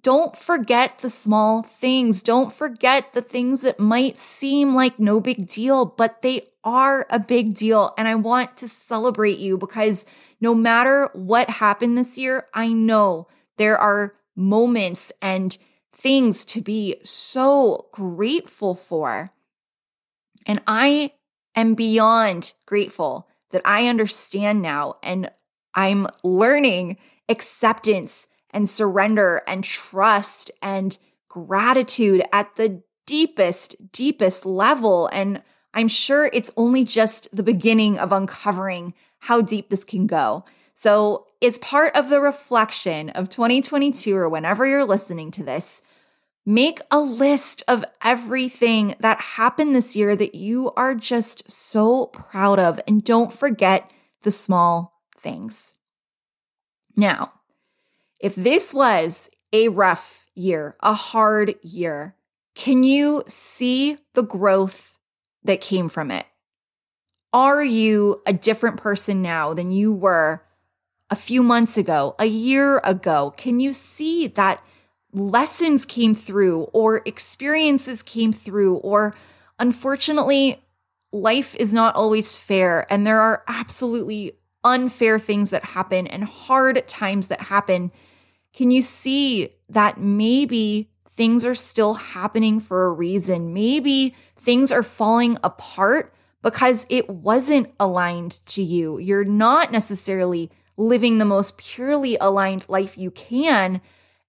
don't 0.00 0.36
forget 0.36 0.98
the 0.98 1.10
small 1.10 1.64
things. 1.64 2.22
Don't 2.22 2.52
forget 2.52 3.12
the 3.12 3.22
things 3.22 3.62
that 3.62 3.80
might 3.80 4.16
seem 4.16 4.74
like 4.74 5.00
no 5.00 5.20
big 5.20 5.48
deal, 5.48 5.84
but 5.84 6.22
they 6.22 6.48
are 6.66 7.06
a 7.08 7.18
big 7.18 7.54
deal. 7.54 7.94
And 7.96 8.08
I 8.08 8.16
want 8.16 8.56
to 8.58 8.68
celebrate 8.68 9.38
you 9.38 9.56
because 9.56 10.04
no 10.40 10.54
matter 10.54 11.08
what 11.14 11.48
happened 11.48 11.96
this 11.96 12.18
year, 12.18 12.48
I 12.52 12.68
know 12.68 13.28
there 13.56 13.78
are 13.78 14.14
moments 14.34 15.12
and 15.22 15.56
things 15.94 16.44
to 16.44 16.60
be 16.60 16.96
so 17.04 17.86
grateful 17.92 18.74
for. 18.74 19.30
And 20.44 20.60
I 20.66 21.12
am 21.54 21.74
beyond 21.74 22.52
grateful 22.66 23.28
that 23.50 23.62
I 23.64 23.86
understand 23.86 24.60
now 24.60 24.96
and 25.02 25.30
I'm 25.74 26.06
learning 26.22 26.98
acceptance 27.28 28.26
and 28.50 28.68
surrender 28.68 29.42
and 29.46 29.62
trust 29.64 30.50
and 30.60 30.98
gratitude 31.28 32.24
at 32.32 32.56
the 32.56 32.82
deepest, 33.06 33.92
deepest 33.92 34.44
level. 34.44 35.08
And 35.12 35.42
I'm 35.76 35.88
sure 35.88 36.30
it's 36.32 36.50
only 36.56 36.84
just 36.84 37.28
the 37.36 37.42
beginning 37.42 37.98
of 37.98 38.10
uncovering 38.10 38.94
how 39.18 39.42
deep 39.42 39.68
this 39.68 39.84
can 39.84 40.06
go. 40.06 40.44
So 40.72 41.26
is 41.40 41.58
part 41.58 41.94
of 41.94 42.08
the 42.08 42.18
reflection 42.18 43.10
of 43.10 43.28
2022 43.28 44.16
or 44.16 44.28
whenever 44.28 44.66
you're 44.66 44.86
listening 44.86 45.30
to 45.32 45.44
this, 45.44 45.82
make 46.46 46.80
a 46.90 46.98
list 46.98 47.62
of 47.68 47.84
everything 48.02 48.94
that 49.00 49.20
happened 49.20 49.74
this 49.76 49.94
year 49.94 50.16
that 50.16 50.34
you 50.34 50.72
are 50.78 50.94
just 50.94 51.50
so 51.50 52.06
proud 52.06 52.58
of. 52.58 52.80
And 52.88 53.04
don't 53.04 53.32
forget 53.32 53.90
the 54.22 54.32
small 54.32 55.02
things. 55.18 55.76
Now, 56.96 57.32
if 58.18 58.34
this 58.34 58.72
was 58.72 59.28
a 59.52 59.68
rough 59.68 60.26
year, 60.34 60.76
a 60.80 60.94
hard 60.94 61.56
year, 61.62 62.16
can 62.54 62.82
you 62.82 63.24
see 63.28 63.98
the 64.14 64.22
growth 64.22 64.95
that 65.46 65.60
came 65.60 65.88
from 65.88 66.10
it? 66.10 66.26
Are 67.32 67.62
you 67.62 68.22
a 68.26 68.32
different 68.32 68.78
person 68.78 69.22
now 69.22 69.52
than 69.52 69.70
you 69.72 69.92
were 69.92 70.42
a 71.10 71.16
few 71.16 71.42
months 71.42 71.76
ago, 71.76 72.14
a 72.18 72.26
year 72.26 72.80
ago? 72.82 73.34
Can 73.36 73.60
you 73.60 73.72
see 73.72 74.26
that 74.28 74.62
lessons 75.12 75.84
came 75.84 76.14
through 76.14 76.62
or 76.72 77.02
experiences 77.04 78.02
came 78.02 78.32
through? 78.32 78.76
Or 78.76 79.14
unfortunately, 79.58 80.62
life 81.12 81.54
is 81.56 81.72
not 81.72 81.94
always 81.94 82.38
fair 82.38 82.86
and 82.90 83.06
there 83.06 83.20
are 83.20 83.42
absolutely 83.48 84.32
unfair 84.64 85.18
things 85.18 85.50
that 85.50 85.64
happen 85.64 86.06
and 86.06 86.24
hard 86.24 86.86
times 86.88 87.28
that 87.28 87.40
happen. 87.42 87.92
Can 88.52 88.70
you 88.70 88.82
see 88.82 89.50
that 89.68 90.00
maybe 90.00 90.90
things 91.08 91.44
are 91.44 91.54
still 91.54 91.94
happening 91.94 92.58
for 92.58 92.86
a 92.86 92.92
reason? 92.92 93.54
Maybe 93.54 94.14
things 94.46 94.70
are 94.70 94.84
falling 94.84 95.36
apart 95.42 96.14
because 96.40 96.86
it 96.88 97.10
wasn't 97.10 97.74
aligned 97.80 98.38
to 98.46 98.62
you. 98.62 98.96
You're 98.96 99.24
not 99.24 99.72
necessarily 99.72 100.52
living 100.76 101.18
the 101.18 101.24
most 101.24 101.58
purely 101.58 102.16
aligned 102.20 102.64
life 102.68 102.96
you 102.96 103.10
can. 103.10 103.80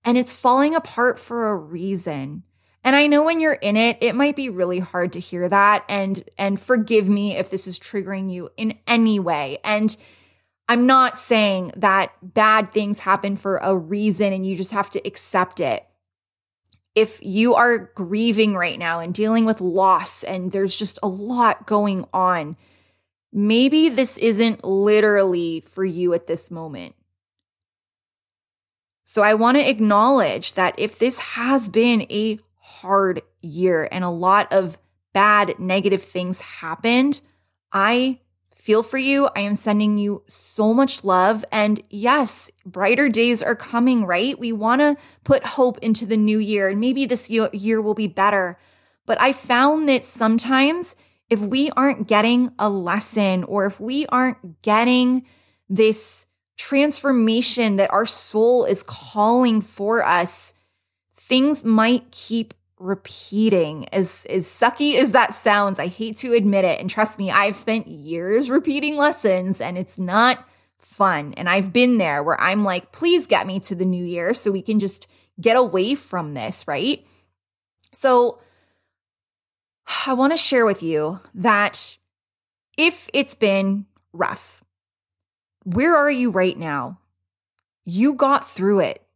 And 0.04 0.18
it's 0.18 0.36
falling 0.36 0.74
apart 0.74 1.20
for 1.20 1.50
a 1.50 1.56
reason. 1.56 2.42
And 2.84 2.96
I 2.96 3.06
know 3.06 3.22
when 3.22 3.40
you're 3.40 3.54
in 3.54 3.78
it, 3.78 4.00
it 4.02 4.16
might 4.16 4.36
be 4.36 4.50
really 4.50 4.80
hard 4.80 5.14
to 5.14 5.20
hear 5.20 5.48
that. 5.50 5.86
And, 5.88 6.28
and 6.36 6.60
forgive 6.60 7.08
me 7.08 7.38
if 7.38 7.52
this 7.52 7.68
is 7.68 7.78
triggering 7.78 8.32
you 8.32 8.50
in 8.58 8.80
any 8.88 9.20
way. 9.20 9.60
And 9.64 9.96
I'm 10.68 10.88
not 10.88 11.16
saying 11.16 11.74
that 11.78 12.12
bad 12.24 12.72
things 12.72 13.00
happen 13.00 13.36
for 13.36 13.58
a 13.58 13.76
reason 13.76 14.34
and 14.34 14.48
you 14.48 14.56
just 14.56 14.72
have 14.72 14.90
to 14.92 15.08
accept 15.08 15.60
it. 15.60 15.87
If 16.98 17.24
you 17.24 17.54
are 17.54 17.78
grieving 17.78 18.56
right 18.56 18.80
now 18.80 19.00
and 19.00 19.14
dealing 19.14 19.46
with 19.46 19.62
loss 19.62 20.24
and 20.24 20.52
there's 20.52 20.76
just 20.76 20.98
a 21.04 21.08
lot 21.08 21.68
going 21.68 22.06
on, 22.12 22.58
maybe 23.32 23.88
this 23.88 24.18
isn't 24.18 24.66
literally 24.66 25.62
for 25.62 25.86
you 25.86 26.16
at 26.16 26.26
this 26.26 26.50
moment. 26.50 26.96
So 29.06 29.22
I 29.22 29.36
want 29.36 29.58
to 29.58 29.70
acknowledge 29.70 30.54
that 30.54 30.74
if 30.80 30.98
this 30.98 31.20
has 31.20 31.70
been 31.70 32.02
a 32.10 32.40
hard 32.56 33.22
year 33.44 33.88
and 33.92 34.04
a 34.04 34.10
lot 34.10 34.52
of 34.52 34.80
bad, 35.14 35.60
negative 35.60 36.02
things 36.02 36.42
happened, 36.42 37.22
I 37.72 38.22
feel 38.68 38.84
for 38.84 38.98
you. 38.98 39.30
I 39.34 39.40
am 39.40 39.56
sending 39.56 39.98
you 39.98 40.24
so 40.28 40.74
much 40.74 41.06
love. 41.06 41.46
And 41.54 41.82
yes, 41.90 42.52
brighter 42.66 43.08
days 43.08 43.42
are 43.42 43.56
coming, 43.56 44.04
right? 44.04 44.38
We 44.38 44.52
want 44.52 44.82
to 44.82 44.98
put 45.24 45.46
hope 45.46 45.78
into 45.78 46.06
the 46.06 46.18
new 46.18 46.38
year, 46.38 46.68
and 46.68 46.82
maybe 46.82 47.06
this 47.06 47.30
year 47.30 47.82
will 47.82 47.94
be 47.94 48.08
better. 48.08 48.60
But 49.06 49.22
I 49.22 49.32
found 49.32 49.88
that 49.88 50.04
sometimes 50.04 50.98
if 51.30 51.40
we 51.40 51.70
aren't 51.78 52.10
getting 52.10 52.52
a 52.60 52.70
lesson 52.70 53.46
or 53.46 53.66
if 53.68 53.80
we 53.80 54.06
aren't 54.08 54.62
getting 54.64 55.26
this 55.70 56.26
transformation 56.58 57.78
that 57.78 57.94
our 57.94 58.06
soul 58.06 58.66
is 58.66 58.84
calling 58.84 59.62
for 59.62 60.06
us, 60.06 60.54
things 61.16 61.64
might 61.64 62.12
keep 62.12 62.54
repeating. 62.80 63.88
As, 63.90 64.26
as 64.30 64.48
sucky 64.48 64.98
as 64.98 65.12
that 65.12 65.34
sounds, 65.34 65.80
I 65.80 65.88
hate 65.88 66.18
to 66.18 66.34
admit 66.34 66.66
it. 66.66 66.80
And 66.80 66.90
trust 66.90 67.18
me, 67.18 67.32
I've 67.32 67.56
spent 67.56 67.88
years 67.88 68.50
repeating 68.50 68.98
lessons 68.98 69.62
and 69.62 69.78
it's 69.78 69.98
not 69.98 70.48
fun. 70.78 71.34
And 71.38 71.50
I've 71.50 71.74
been 71.74 71.98
there 71.98 72.24
where 72.24 72.40
I'm 72.40 72.64
like, 72.64 72.92
please 72.92 73.28
get 73.28 73.48
me 73.48 73.60
to 73.62 73.76
the 73.76 73.86
new 73.86 74.06
year 74.06 74.34
so 74.34 74.52
we 74.52 74.62
can 74.62 74.80
just 74.80 75.08
get 75.40 75.56
away 75.56 75.96
from 75.96 76.34
this, 76.34 76.68
right? 76.68 77.06
So 77.94 78.40
I 80.06 80.14
want 80.14 80.34
to 80.34 80.38
share 80.38 80.66
with 80.66 80.84
you 80.84 81.20
that 81.34 81.98
if 82.78 83.10
it's 83.14 83.36
been 83.36 83.86
rough, 84.14 84.64
where 85.64 85.96
are 85.96 86.12
you 86.12 86.30
right 86.30 86.58
now? 86.58 87.00
You 87.86 88.14
got 88.14 88.48
through 88.48 88.82
it. 88.82 89.07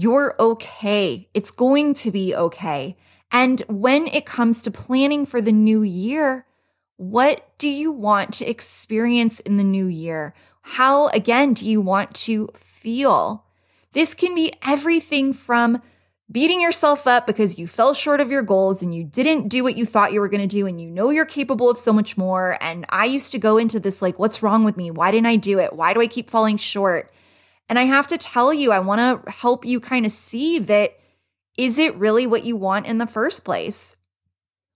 You're 0.00 0.36
okay. 0.38 1.28
It's 1.34 1.50
going 1.50 1.92
to 1.94 2.12
be 2.12 2.32
okay. 2.32 2.96
And 3.32 3.60
when 3.62 4.06
it 4.06 4.26
comes 4.26 4.62
to 4.62 4.70
planning 4.70 5.26
for 5.26 5.40
the 5.40 5.50
new 5.50 5.82
year, 5.82 6.46
what 6.98 7.48
do 7.58 7.66
you 7.66 7.90
want 7.90 8.32
to 8.34 8.48
experience 8.48 9.40
in 9.40 9.56
the 9.56 9.64
new 9.64 9.86
year? 9.86 10.34
How, 10.62 11.08
again, 11.08 11.52
do 11.52 11.68
you 11.68 11.80
want 11.80 12.14
to 12.14 12.48
feel? 12.54 13.44
This 13.92 14.14
can 14.14 14.36
be 14.36 14.52
everything 14.64 15.32
from 15.32 15.82
beating 16.30 16.60
yourself 16.60 17.08
up 17.08 17.26
because 17.26 17.58
you 17.58 17.66
fell 17.66 17.92
short 17.92 18.20
of 18.20 18.30
your 18.30 18.42
goals 18.42 18.82
and 18.82 18.94
you 18.94 19.02
didn't 19.02 19.48
do 19.48 19.64
what 19.64 19.76
you 19.76 19.84
thought 19.84 20.12
you 20.12 20.20
were 20.20 20.28
going 20.28 20.40
to 20.40 20.46
do 20.46 20.68
and 20.68 20.80
you 20.80 20.88
know 20.88 21.10
you're 21.10 21.24
capable 21.24 21.68
of 21.68 21.76
so 21.76 21.92
much 21.92 22.16
more. 22.16 22.56
And 22.60 22.86
I 22.90 23.06
used 23.06 23.32
to 23.32 23.38
go 23.40 23.58
into 23.58 23.80
this 23.80 24.00
like, 24.00 24.16
what's 24.20 24.44
wrong 24.44 24.62
with 24.62 24.76
me? 24.76 24.92
Why 24.92 25.10
didn't 25.10 25.26
I 25.26 25.34
do 25.34 25.58
it? 25.58 25.72
Why 25.72 25.92
do 25.92 26.00
I 26.00 26.06
keep 26.06 26.30
falling 26.30 26.56
short? 26.56 27.10
And 27.68 27.78
I 27.78 27.84
have 27.84 28.06
to 28.08 28.18
tell 28.18 28.52
you, 28.52 28.72
I 28.72 28.78
want 28.78 29.24
to 29.24 29.30
help 29.30 29.64
you 29.64 29.80
kind 29.80 30.06
of 30.06 30.12
see 30.12 30.58
that 30.58 30.98
is 31.56 31.78
it 31.78 31.96
really 31.96 32.26
what 32.26 32.44
you 32.44 32.56
want 32.56 32.86
in 32.86 32.98
the 32.98 33.06
first 33.06 33.44
place? 33.44 33.96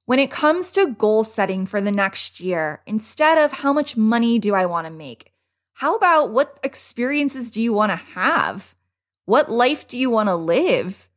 When 0.05 0.19
it 0.19 0.33
comes 0.33 0.73
to 0.73 0.89
goal 0.89 1.23
setting 1.23 1.65
for 1.65 1.81
the 1.81 1.93
next 1.93 2.41
year, 2.41 2.83
instead 2.87 3.39
of 3.39 3.53
how 3.53 3.73
much 3.73 3.97
money 3.97 4.41
do 4.41 4.55
I 4.55 4.67
want 4.67 4.87
to 4.87 4.93
make, 4.93 5.33
how 5.75 5.95
about 5.95 6.31
what 6.33 6.59
experiences 6.63 7.51
do 7.51 7.63
you 7.63 7.73
want 7.73 7.91
to 7.91 7.97
have? 7.97 8.75
What 9.25 9.51
life 9.51 9.87
do 9.87 9.97
you 9.97 10.11
want 10.11 10.29
to 10.29 10.35
live? 10.35 11.09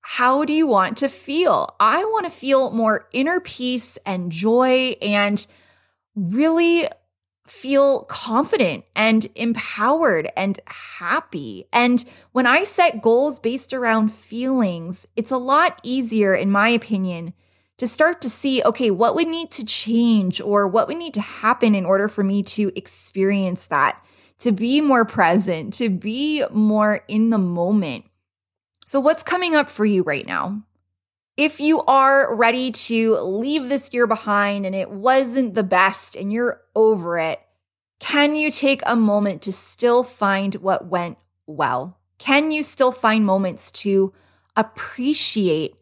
How 0.00 0.44
do 0.44 0.52
you 0.52 0.66
want 0.66 0.98
to 0.98 1.08
feel? 1.08 1.74
I 1.80 2.04
want 2.04 2.24
to 2.24 2.30
feel 2.30 2.70
more 2.70 3.08
inner 3.12 3.40
peace 3.40 3.98
and 4.06 4.30
joy 4.30 4.96
and 5.02 5.44
really 6.14 6.88
feel 7.46 8.04
confident 8.04 8.84
and 8.96 9.26
empowered 9.34 10.30
and 10.36 10.58
happy. 10.66 11.66
And 11.72 12.04
when 12.32 12.46
I 12.46 12.64
set 12.64 13.02
goals 13.02 13.38
based 13.38 13.74
around 13.74 14.08
feelings, 14.08 15.06
it's 15.14 15.30
a 15.30 15.36
lot 15.36 15.78
easier, 15.82 16.34
in 16.34 16.50
my 16.50 16.70
opinion, 16.70 17.34
to 17.78 17.86
start 17.86 18.20
to 18.22 18.30
see 18.30 18.62
okay, 18.62 18.90
what 18.90 19.14
would 19.14 19.28
need 19.28 19.50
to 19.52 19.64
change 19.64 20.40
or 20.40 20.66
what 20.66 20.88
would 20.88 20.96
need 20.96 21.14
to 21.14 21.20
happen 21.20 21.74
in 21.74 21.84
order 21.84 22.08
for 22.08 22.24
me 22.24 22.42
to 22.42 22.72
experience 22.76 23.66
that, 23.66 24.02
to 24.38 24.52
be 24.52 24.80
more 24.80 25.04
present, 25.04 25.74
to 25.74 25.90
be 25.90 26.44
more 26.50 27.04
in 27.08 27.30
the 27.30 27.38
moment. 27.38 28.06
So, 28.86 29.00
what's 29.00 29.22
coming 29.22 29.54
up 29.54 29.68
for 29.68 29.84
you 29.84 30.02
right 30.02 30.26
now? 30.26 30.62
If 31.36 31.58
you 31.58 31.82
are 31.82 32.32
ready 32.32 32.70
to 32.70 33.16
leave 33.16 33.68
this 33.68 33.92
year 33.92 34.06
behind 34.06 34.64
and 34.64 34.74
it 34.74 34.90
wasn't 34.90 35.54
the 35.54 35.64
best 35.64 36.14
and 36.14 36.32
you're 36.32 36.60
over 36.76 37.18
it, 37.18 37.40
can 37.98 38.36
you 38.36 38.52
take 38.52 38.82
a 38.86 38.94
moment 38.94 39.42
to 39.42 39.52
still 39.52 40.04
find 40.04 40.54
what 40.56 40.86
went 40.86 41.18
well? 41.46 41.98
Can 42.18 42.52
you 42.52 42.62
still 42.62 42.92
find 42.92 43.26
moments 43.26 43.72
to 43.72 44.12
appreciate 44.56 45.74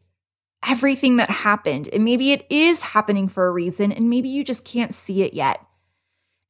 everything 0.66 1.16
that 1.16 1.28
happened? 1.28 1.88
And 1.92 2.04
maybe 2.04 2.32
it 2.32 2.46
is 2.48 2.82
happening 2.82 3.28
for 3.28 3.46
a 3.46 3.52
reason, 3.52 3.92
and 3.92 4.08
maybe 4.08 4.28
you 4.28 4.44
just 4.44 4.64
can't 4.64 4.94
see 4.94 5.22
it 5.22 5.34
yet. 5.34 5.64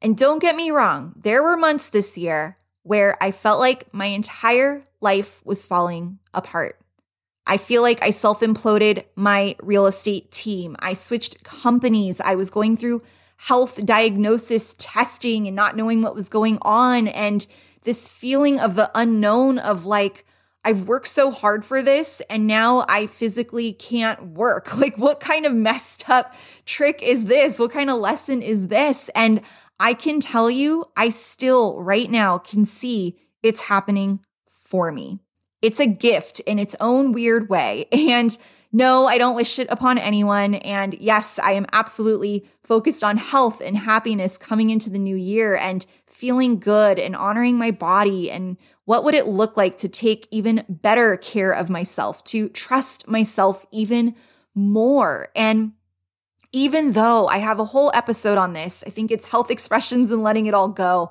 And 0.00 0.16
don't 0.16 0.40
get 0.40 0.56
me 0.56 0.70
wrong, 0.70 1.14
there 1.16 1.42
were 1.42 1.56
months 1.56 1.88
this 1.88 2.16
year 2.16 2.56
where 2.82 3.16
I 3.22 3.30
felt 3.30 3.58
like 3.58 3.92
my 3.92 4.06
entire 4.06 4.84
life 5.00 5.44
was 5.44 5.66
falling 5.66 6.18
apart. 6.34 6.81
I 7.46 7.56
feel 7.56 7.82
like 7.82 8.02
I 8.02 8.10
self 8.10 8.40
imploded 8.40 9.04
my 9.16 9.56
real 9.62 9.86
estate 9.86 10.30
team. 10.30 10.76
I 10.78 10.94
switched 10.94 11.44
companies. 11.44 12.20
I 12.20 12.34
was 12.34 12.50
going 12.50 12.76
through 12.76 13.02
health 13.36 13.84
diagnosis 13.84 14.76
testing 14.78 15.48
and 15.48 15.56
not 15.56 15.76
knowing 15.76 16.02
what 16.02 16.14
was 16.14 16.28
going 16.28 16.58
on. 16.62 17.08
And 17.08 17.46
this 17.82 18.08
feeling 18.08 18.60
of 18.60 18.76
the 18.76 18.90
unknown 18.94 19.58
of 19.58 19.84
like, 19.84 20.24
I've 20.64 20.86
worked 20.86 21.08
so 21.08 21.32
hard 21.32 21.64
for 21.64 21.82
this 21.82 22.22
and 22.30 22.46
now 22.46 22.84
I 22.88 23.06
physically 23.06 23.72
can't 23.72 24.28
work. 24.28 24.76
Like, 24.78 24.96
what 24.96 25.18
kind 25.18 25.44
of 25.44 25.52
messed 25.52 26.08
up 26.08 26.34
trick 26.66 27.02
is 27.02 27.24
this? 27.24 27.58
What 27.58 27.72
kind 27.72 27.90
of 27.90 27.98
lesson 27.98 28.42
is 28.42 28.68
this? 28.68 29.10
And 29.14 29.42
I 29.80 29.94
can 29.94 30.20
tell 30.20 30.48
you, 30.48 30.84
I 30.96 31.08
still 31.08 31.82
right 31.82 32.08
now 32.08 32.38
can 32.38 32.64
see 32.64 33.18
it's 33.42 33.62
happening 33.62 34.20
for 34.46 34.92
me. 34.92 35.18
It's 35.62 35.80
a 35.80 35.86
gift 35.86 36.40
in 36.40 36.58
its 36.58 36.76
own 36.80 37.12
weird 37.12 37.48
way. 37.48 37.86
And 37.92 38.36
no, 38.74 39.06
I 39.06 39.18
don't 39.18 39.36
wish 39.36 39.58
it 39.58 39.68
upon 39.70 39.98
anyone. 39.98 40.54
And 40.54 40.94
yes, 40.94 41.38
I 41.38 41.52
am 41.52 41.66
absolutely 41.72 42.48
focused 42.62 43.04
on 43.04 43.18
health 43.18 43.60
and 43.60 43.76
happiness 43.76 44.38
coming 44.38 44.70
into 44.70 44.88
the 44.88 44.98
new 44.98 45.14
year 45.14 45.54
and 45.54 45.84
feeling 46.06 46.58
good 46.58 46.98
and 46.98 47.14
honoring 47.14 47.58
my 47.58 47.70
body. 47.70 48.30
And 48.30 48.56
what 48.86 49.04
would 49.04 49.14
it 49.14 49.26
look 49.26 49.58
like 49.58 49.76
to 49.78 49.88
take 49.88 50.26
even 50.30 50.64
better 50.68 51.18
care 51.18 51.52
of 51.52 51.68
myself, 51.68 52.24
to 52.24 52.48
trust 52.48 53.06
myself 53.06 53.66
even 53.70 54.14
more? 54.54 55.28
And 55.36 55.72
even 56.52 56.92
though 56.92 57.26
I 57.26 57.38
have 57.38 57.58
a 57.58 57.64
whole 57.64 57.90
episode 57.94 58.38
on 58.38 58.54
this, 58.54 58.82
I 58.86 58.90
think 58.90 59.10
it's 59.10 59.28
health 59.28 59.50
expressions 59.50 60.10
and 60.10 60.22
letting 60.22 60.46
it 60.46 60.54
all 60.54 60.68
go. 60.68 61.10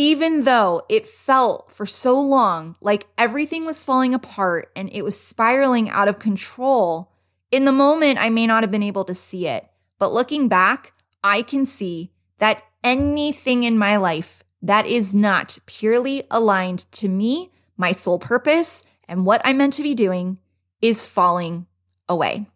Even 0.00 0.44
though 0.44 0.80
it 0.88 1.06
felt 1.06 1.70
for 1.70 1.84
so 1.84 2.18
long 2.18 2.74
like 2.80 3.06
everything 3.18 3.66
was 3.66 3.84
falling 3.84 4.14
apart 4.14 4.70
and 4.74 4.88
it 4.94 5.02
was 5.02 5.22
spiraling 5.22 5.90
out 5.90 6.08
of 6.08 6.18
control, 6.18 7.12
in 7.50 7.66
the 7.66 7.70
moment, 7.70 8.18
I 8.18 8.30
may 8.30 8.46
not 8.46 8.62
have 8.62 8.70
been 8.70 8.82
able 8.82 9.04
to 9.04 9.12
see 9.12 9.46
it. 9.46 9.68
But 9.98 10.14
looking 10.14 10.48
back, 10.48 10.94
I 11.22 11.42
can 11.42 11.66
see 11.66 12.12
that 12.38 12.62
anything 12.82 13.64
in 13.64 13.76
my 13.76 13.98
life 13.98 14.42
that 14.62 14.86
is 14.86 15.12
not 15.12 15.58
purely 15.66 16.22
aligned 16.30 16.90
to 16.92 17.06
me, 17.06 17.52
my 17.76 17.92
sole 17.92 18.18
purpose, 18.18 18.82
and 19.06 19.26
what 19.26 19.42
I'm 19.44 19.58
meant 19.58 19.74
to 19.74 19.82
be 19.82 19.94
doing 19.94 20.38
is 20.80 21.06
falling 21.06 21.66
away. 22.08 22.46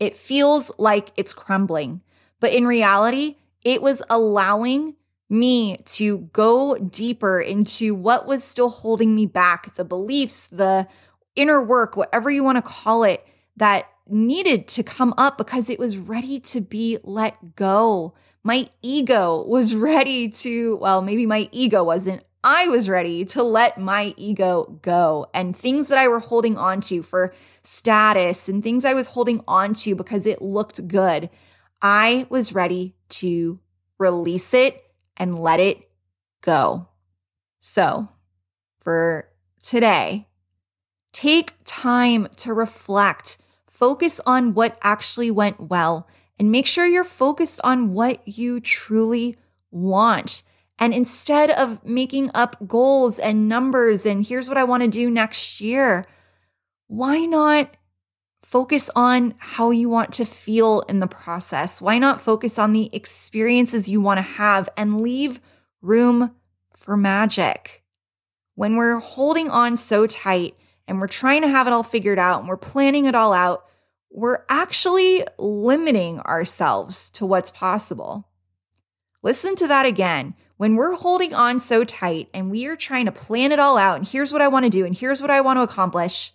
It 0.00 0.16
feels 0.16 0.72
like 0.78 1.12
it's 1.16 1.32
crumbling, 1.32 2.02
but 2.40 2.52
in 2.52 2.66
reality, 2.66 3.36
it 3.62 3.80
was 3.80 4.02
allowing 4.10 4.96
me 5.28 5.76
to 5.84 6.18
go 6.32 6.76
deeper 6.76 7.40
into 7.40 7.94
what 7.94 8.26
was 8.26 8.42
still 8.42 8.70
holding 8.70 9.14
me 9.14 9.26
back 9.26 9.74
the 9.74 9.84
beliefs, 9.84 10.46
the 10.46 10.88
inner 11.36 11.62
work, 11.62 11.96
whatever 11.96 12.30
you 12.30 12.42
want 12.42 12.56
to 12.56 12.62
call 12.62 13.04
it, 13.04 13.26
that 13.56 13.88
needed 14.08 14.66
to 14.68 14.82
come 14.82 15.12
up 15.18 15.36
because 15.36 15.68
it 15.68 15.78
was 15.78 15.96
ready 15.96 16.40
to 16.40 16.60
be 16.60 16.98
let 17.02 17.56
go. 17.56 18.14
My 18.42 18.70
ego 18.82 19.44
was 19.46 19.74
ready 19.74 20.28
to, 20.30 20.76
well, 20.76 21.02
maybe 21.02 21.26
my 21.26 21.48
ego 21.52 21.84
wasn't. 21.84 22.22
I 22.42 22.68
was 22.68 22.88
ready 22.88 23.24
to 23.26 23.42
let 23.42 23.78
my 23.78 24.14
ego 24.16 24.78
go 24.80 25.26
and 25.34 25.56
things 25.56 25.88
that 25.88 25.98
I 25.98 26.08
were 26.08 26.20
holding 26.20 26.56
on 26.56 26.80
to 26.82 27.02
for 27.02 27.34
status 27.62 28.48
and 28.48 28.62
things 28.62 28.84
I 28.84 28.94
was 28.94 29.08
holding 29.08 29.42
on 29.48 29.74
to 29.74 29.94
because 29.94 30.24
it 30.24 30.40
looked 30.40 30.86
good. 30.88 31.28
I 31.82 32.26
was 32.30 32.54
ready 32.54 32.94
to 33.10 33.58
release 33.98 34.54
it 34.54 34.87
and 35.18 35.38
let 35.38 35.60
it 35.60 35.90
go. 36.40 36.88
So, 37.60 38.08
for 38.80 39.28
today, 39.62 40.28
take 41.12 41.52
time 41.64 42.28
to 42.36 42.54
reflect, 42.54 43.38
focus 43.66 44.20
on 44.24 44.54
what 44.54 44.78
actually 44.82 45.30
went 45.30 45.68
well, 45.68 46.08
and 46.38 46.50
make 46.50 46.66
sure 46.66 46.86
you're 46.86 47.04
focused 47.04 47.60
on 47.64 47.92
what 47.92 48.26
you 48.26 48.60
truly 48.60 49.36
want. 49.70 50.42
And 50.78 50.94
instead 50.94 51.50
of 51.50 51.84
making 51.84 52.30
up 52.34 52.56
goals 52.66 53.18
and 53.18 53.48
numbers 53.48 54.06
and 54.06 54.24
here's 54.24 54.48
what 54.48 54.56
I 54.56 54.64
want 54.64 54.84
to 54.84 54.88
do 54.88 55.10
next 55.10 55.60
year, 55.60 56.06
why 56.86 57.24
not 57.24 57.76
focus 58.48 58.88
on 58.96 59.34
how 59.36 59.70
you 59.70 59.90
want 59.90 60.14
to 60.14 60.24
feel 60.24 60.80
in 60.88 61.00
the 61.00 61.06
process? 61.06 61.82
Why 61.82 61.98
not 61.98 62.18
focus 62.18 62.58
on 62.58 62.72
the 62.72 62.88
experiences 62.94 63.90
you 63.90 64.00
want 64.00 64.16
to 64.16 64.22
have 64.22 64.70
and 64.74 65.02
leave 65.02 65.38
room 65.82 66.34
for 66.70 66.96
magic? 66.96 67.84
When 68.54 68.76
we're 68.76 69.00
holding 69.00 69.50
on 69.50 69.76
so 69.76 70.06
tight 70.06 70.56
and 70.86 70.98
we're 70.98 71.08
trying 71.08 71.42
to 71.42 71.48
have 71.48 71.66
it 71.66 71.74
all 71.74 71.82
figured 71.82 72.18
out 72.18 72.40
and 72.40 72.48
we're 72.48 72.56
planning 72.56 73.04
it 73.04 73.14
all 73.14 73.34
out, 73.34 73.66
we're 74.10 74.44
actually 74.48 75.26
limiting 75.38 76.20
ourselves 76.20 77.10
to 77.10 77.26
what's 77.26 77.50
possible. 77.50 78.30
Listen 79.22 79.56
to 79.56 79.68
that 79.68 79.84
again. 79.84 80.34
When 80.56 80.74
we're 80.74 80.94
holding 80.94 81.34
on 81.34 81.60
so 81.60 81.84
tight 81.84 82.30
and 82.32 82.50
we 82.50 82.66
are 82.66 82.76
trying 82.76 83.04
to 83.04 83.12
plan 83.12 83.52
it 83.52 83.60
all 83.60 83.76
out, 83.76 83.98
and 83.98 84.08
here's 84.08 84.32
what 84.32 84.40
I 84.40 84.48
want 84.48 84.64
to 84.64 84.70
do, 84.70 84.86
and 84.86 84.96
here's 84.96 85.20
what 85.20 85.30
I 85.30 85.42
want 85.42 85.58
to 85.58 85.62
accomplish, 85.62 86.32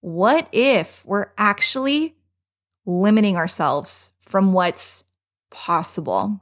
what 0.00 0.48
if 0.52 1.04
we're 1.06 1.32
actually 1.36 2.16
limiting 2.86 3.36
ourselves 3.36 4.12
from 4.20 4.52
what's 4.52 5.04
possible? 5.50 6.40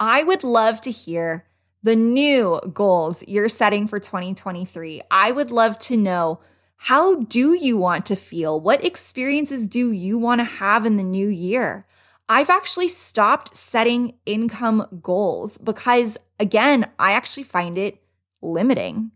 I 0.00 0.22
would 0.22 0.42
love 0.42 0.80
to 0.82 0.90
hear 0.90 1.46
the 1.82 1.96
new 1.96 2.60
goals 2.72 3.24
you're 3.26 3.48
setting 3.48 3.86
for 3.86 3.98
2023. 3.98 5.02
I 5.10 5.32
would 5.32 5.50
love 5.50 5.78
to 5.80 5.96
know 5.96 6.40
how 6.76 7.16
do 7.16 7.54
you 7.54 7.76
want 7.76 8.06
to 8.06 8.16
feel? 8.16 8.58
What 8.58 8.84
experiences 8.84 9.68
do 9.68 9.92
you 9.92 10.18
want 10.18 10.40
to 10.40 10.44
have 10.44 10.84
in 10.84 10.96
the 10.96 11.04
new 11.04 11.28
year? 11.28 11.86
I've 12.28 12.50
actually 12.50 12.88
stopped 12.88 13.56
setting 13.56 14.14
income 14.26 14.86
goals 15.02 15.58
because, 15.58 16.18
again, 16.40 16.90
I 16.98 17.12
actually 17.12 17.42
find 17.44 17.78
it 17.78 18.02
limiting. 18.40 19.12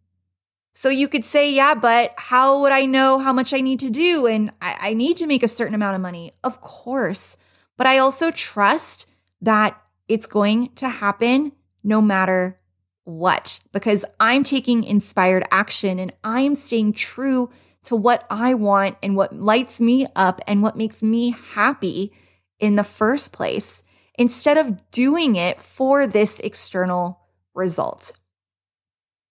So 0.77 0.91
you 0.91 1.09
could 1.09 1.25
say, 1.25 1.51
yeah, 1.51 1.75
but 1.75 2.13
how 2.19 2.61
would 2.61 2.71
I 2.71 2.85
know 2.85 3.19
how 3.19 3.33
much 3.33 3.55
I 3.55 3.63
need 3.63 3.81
to 3.81 3.89
do? 3.89 4.27
And 4.27 4.51
I, 4.61 4.77
I, 4.91 4.93
need 4.93 5.17
to 5.17 5.27
make 5.27 5.43
a 5.43 5.49
certain 5.49 5.75
amount 5.75 5.95
of 5.95 6.03
money. 6.03 6.33
Of 6.45 6.61
course. 6.61 7.39
But 7.79 7.87
I 7.87 7.97
also 7.97 8.31
trust 8.31 9.07
that 9.41 9.81
it's 10.07 10.27
going 10.27 10.75
to 10.75 10.91
happen 10.91 11.53
no 11.83 12.03
matter 12.03 12.61
what, 13.05 13.59
because 13.73 14.05
I'm 14.21 14.45
taking 14.45 14.85
inspired 14.85 15.45
action 15.51 15.99
and 15.99 16.13
I'm 16.23 16.55
staying 16.55 16.93
true 16.93 17.49
to 17.85 17.97
what 17.97 18.27
I 18.29 18.53
want 18.53 18.99
and 19.03 19.17
what 19.17 19.35
lights 19.35 19.81
me 19.81 20.07
up 20.15 20.43
and 20.47 20.63
what 20.63 20.77
makes 20.77 21.03
me 21.03 21.31
happy 21.55 22.13
in 22.61 22.77
the 22.77 22.85
first 22.85 23.33
place, 23.33 23.83
instead 24.19 24.59
of 24.59 24.91
doing 24.91 25.37
it 25.37 25.59
for 25.59 26.07
this 26.07 26.39
external 26.41 27.19
result. 27.55 28.13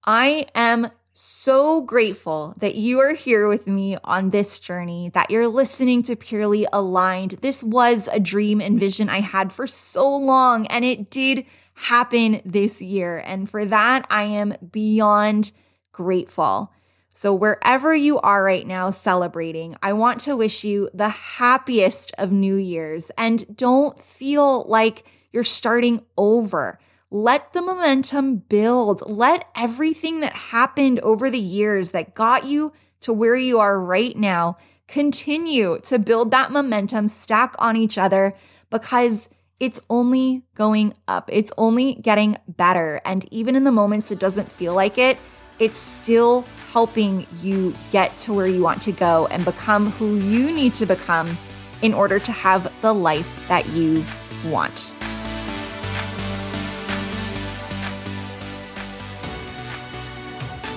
I 0.04 0.48
am 0.56 0.90
so 1.18 1.80
grateful 1.80 2.54
that 2.58 2.76
you 2.76 3.00
are 3.00 3.14
here 3.14 3.48
with 3.48 3.68
me 3.68 3.98
on 4.04 4.32
this 4.32 4.60
journey, 4.60 5.10
that 5.14 5.32
you're 5.32 5.48
listening 5.48 6.04
to 6.04 6.16
Purely 6.16 6.68
Aligned. 6.74 7.38
This 7.42 7.64
was 7.64 8.10
a 8.12 8.20
dream 8.20 8.60
and 8.60 8.78
vision 8.78 9.08
I 9.08 9.22
had 9.22 9.54
for 9.54 9.66
so 9.66 10.14
long, 10.14 10.68
and 10.68 10.84
it 10.84 11.10
did 11.10 11.46
happen 11.76 12.42
this 12.44 12.82
year. 12.82 13.24
And 13.26 13.50
for 13.50 13.64
that, 13.64 14.06
I 14.10 14.24
am 14.24 14.56
beyond 14.72 15.54
grateful. 15.94 16.74
So, 17.14 17.34
wherever 17.34 17.96
you 17.96 18.20
are 18.20 18.44
right 18.44 18.68
now 18.68 18.90
celebrating, 18.90 19.78
I 19.82 19.94
want 19.94 20.20
to 20.22 20.36
wish 20.36 20.66
you 20.66 20.90
the 20.94 21.08
happiest 21.08 22.12
of 22.18 22.34
New 22.34 22.56
Year's 22.56 23.10
and 23.18 23.56
don't 23.56 24.02
feel 24.02 24.64
like 24.64 25.06
you're 25.32 25.46
starting 25.46 26.02
over. 26.18 26.78
Let 27.16 27.54
the 27.54 27.62
momentum 27.62 28.40
build. 28.40 29.10
Let 29.10 29.48
everything 29.56 30.20
that 30.20 30.34
happened 30.34 31.00
over 31.00 31.30
the 31.30 31.40
years 31.40 31.92
that 31.92 32.14
got 32.14 32.46
you 32.46 32.74
to 33.00 33.14
where 33.14 33.38
you 33.38 33.58
are 33.58 33.80
right 33.80 34.18
now 34.18 34.58
continue 34.90 35.80
to 35.84 35.98
build 35.98 36.32
that 36.32 36.52
momentum, 36.52 37.08
stack 37.08 37.56
on 37.58 37.78
each 37.78 37.98
other 37.98 38.36
because 38.70 39.30
it's 39.62 39.80
only 39.90 40.44
going 40.56 40.94
up. 41.08 41.30
It's 41.32 41.54
only 41.58 41.94
getting 41.94 42.36
better. 42.50 43.00
And 43.06 43.26
even 43.32 43.56
in 43.56 43.64
the 43.64 43.72
moments 43.72 44.12
it 44.12 44.20
doesn't 44.20 44.52
feel 44.52 44.74
like 44.74 44.98
it, 44.98 45.18
it's 45.58 45.78
still 45.78 46.42
helping 46.74 47.26
you 47.42 47.74
get 47.94 48.20
to 48.20 48.34
where 48.34 48.48
you 48.48 48.62
want 48.62 48.82
to 48.82 48.92
go 48.92 49.28
and 49.28 49.46
become 49.46 49.92
who 49.92 50.18
you 50.18 50.52
need 50.52 50.74
to 50.74 50.86
become 50.86 51.38
in 51.82 51.94
order 51.94 52.20
to 52.20 52.34
have 52.34 52.70
the 52.82 52.94
life 52.94 53.48
that 53.48 53.66
you 53.70 54.04
want. 54.48 54.94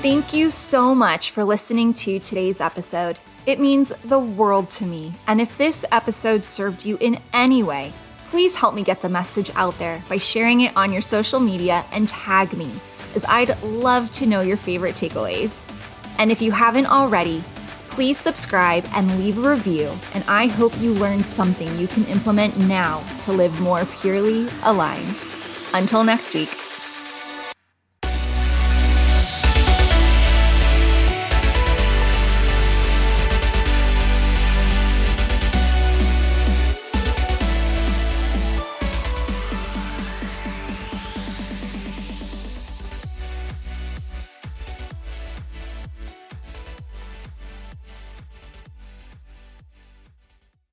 Thank 0.01 0.33
you 0.33 0.53
so 0.53 0.95
much 0.95 1.33
for 1.33 1.43
listening 1.43 1.93
to 1.95 2.21
today's 2.21 2.61
episode. 2.61 3.19
It 3.47 3.59
means 3.59 3.89
the 4.05 4.21
world 4.21 4.71
to 4.71 4.85
me. 4.87 5.13
And 5.27 5.41
if 5.41 5.59
this 5.59 5.85
episode 5.91 6.45
served 6.45 6.87
you 6.87 6.99
in 7.01 7.19
any 7.33 7.65
way, 7.65 7.93
please 8.29 8.55
help 8.55 8.77
me 8.77 8.85
get 8.85 9.03
the 9.03 9.09
message 9.09 9.51
out 9.57 9.77
there 9.81 10.01
by 10.09 10.17
sharing 10.17 10.61
it 10.61 10.77
on 10.77 10.93
your 10.93 11.03
social 11.03 11.41
media 11.41 11.85
and 11.91 12.09
tag 12.09 12.57
me, 12.57 12.71
as 13.17 13.25
I'd 13.25 13.61
love 13.61 14.13
to 14.13 14.27
know 14.27 14.41
your 14.41 14.57
favorite 14.57 14.95
takeaways. 14.95 15.65
And 16.21 16.31
if 16.31 16.41
you 16.41 16.53
haven't 16.53 16.87
already, 16.87 17.43
please 17.89 18.19
subscribe 18.19 18.85
and 18.95 19.19
leave 19.19 19.45
a 19.45 19.51
review. 19.51 19.91
And 20.15 20.23
I 20.29 20.47
hope 20.47 20.79
you 20.79 20.95
learned 20.95 21.27
something 21.27 21.77
you 21.77 21.89
can 21.89 22.05
implement 22.05 22.57
now 22.57 23.03
to 23.23 23.33
live 23.33 23.61
more 23.61 23.85
purely 24.01 24.47
aligned. 24.63 25.25
Until 25.75 26.05
next 26.05 26.35
week. 26.35 26.68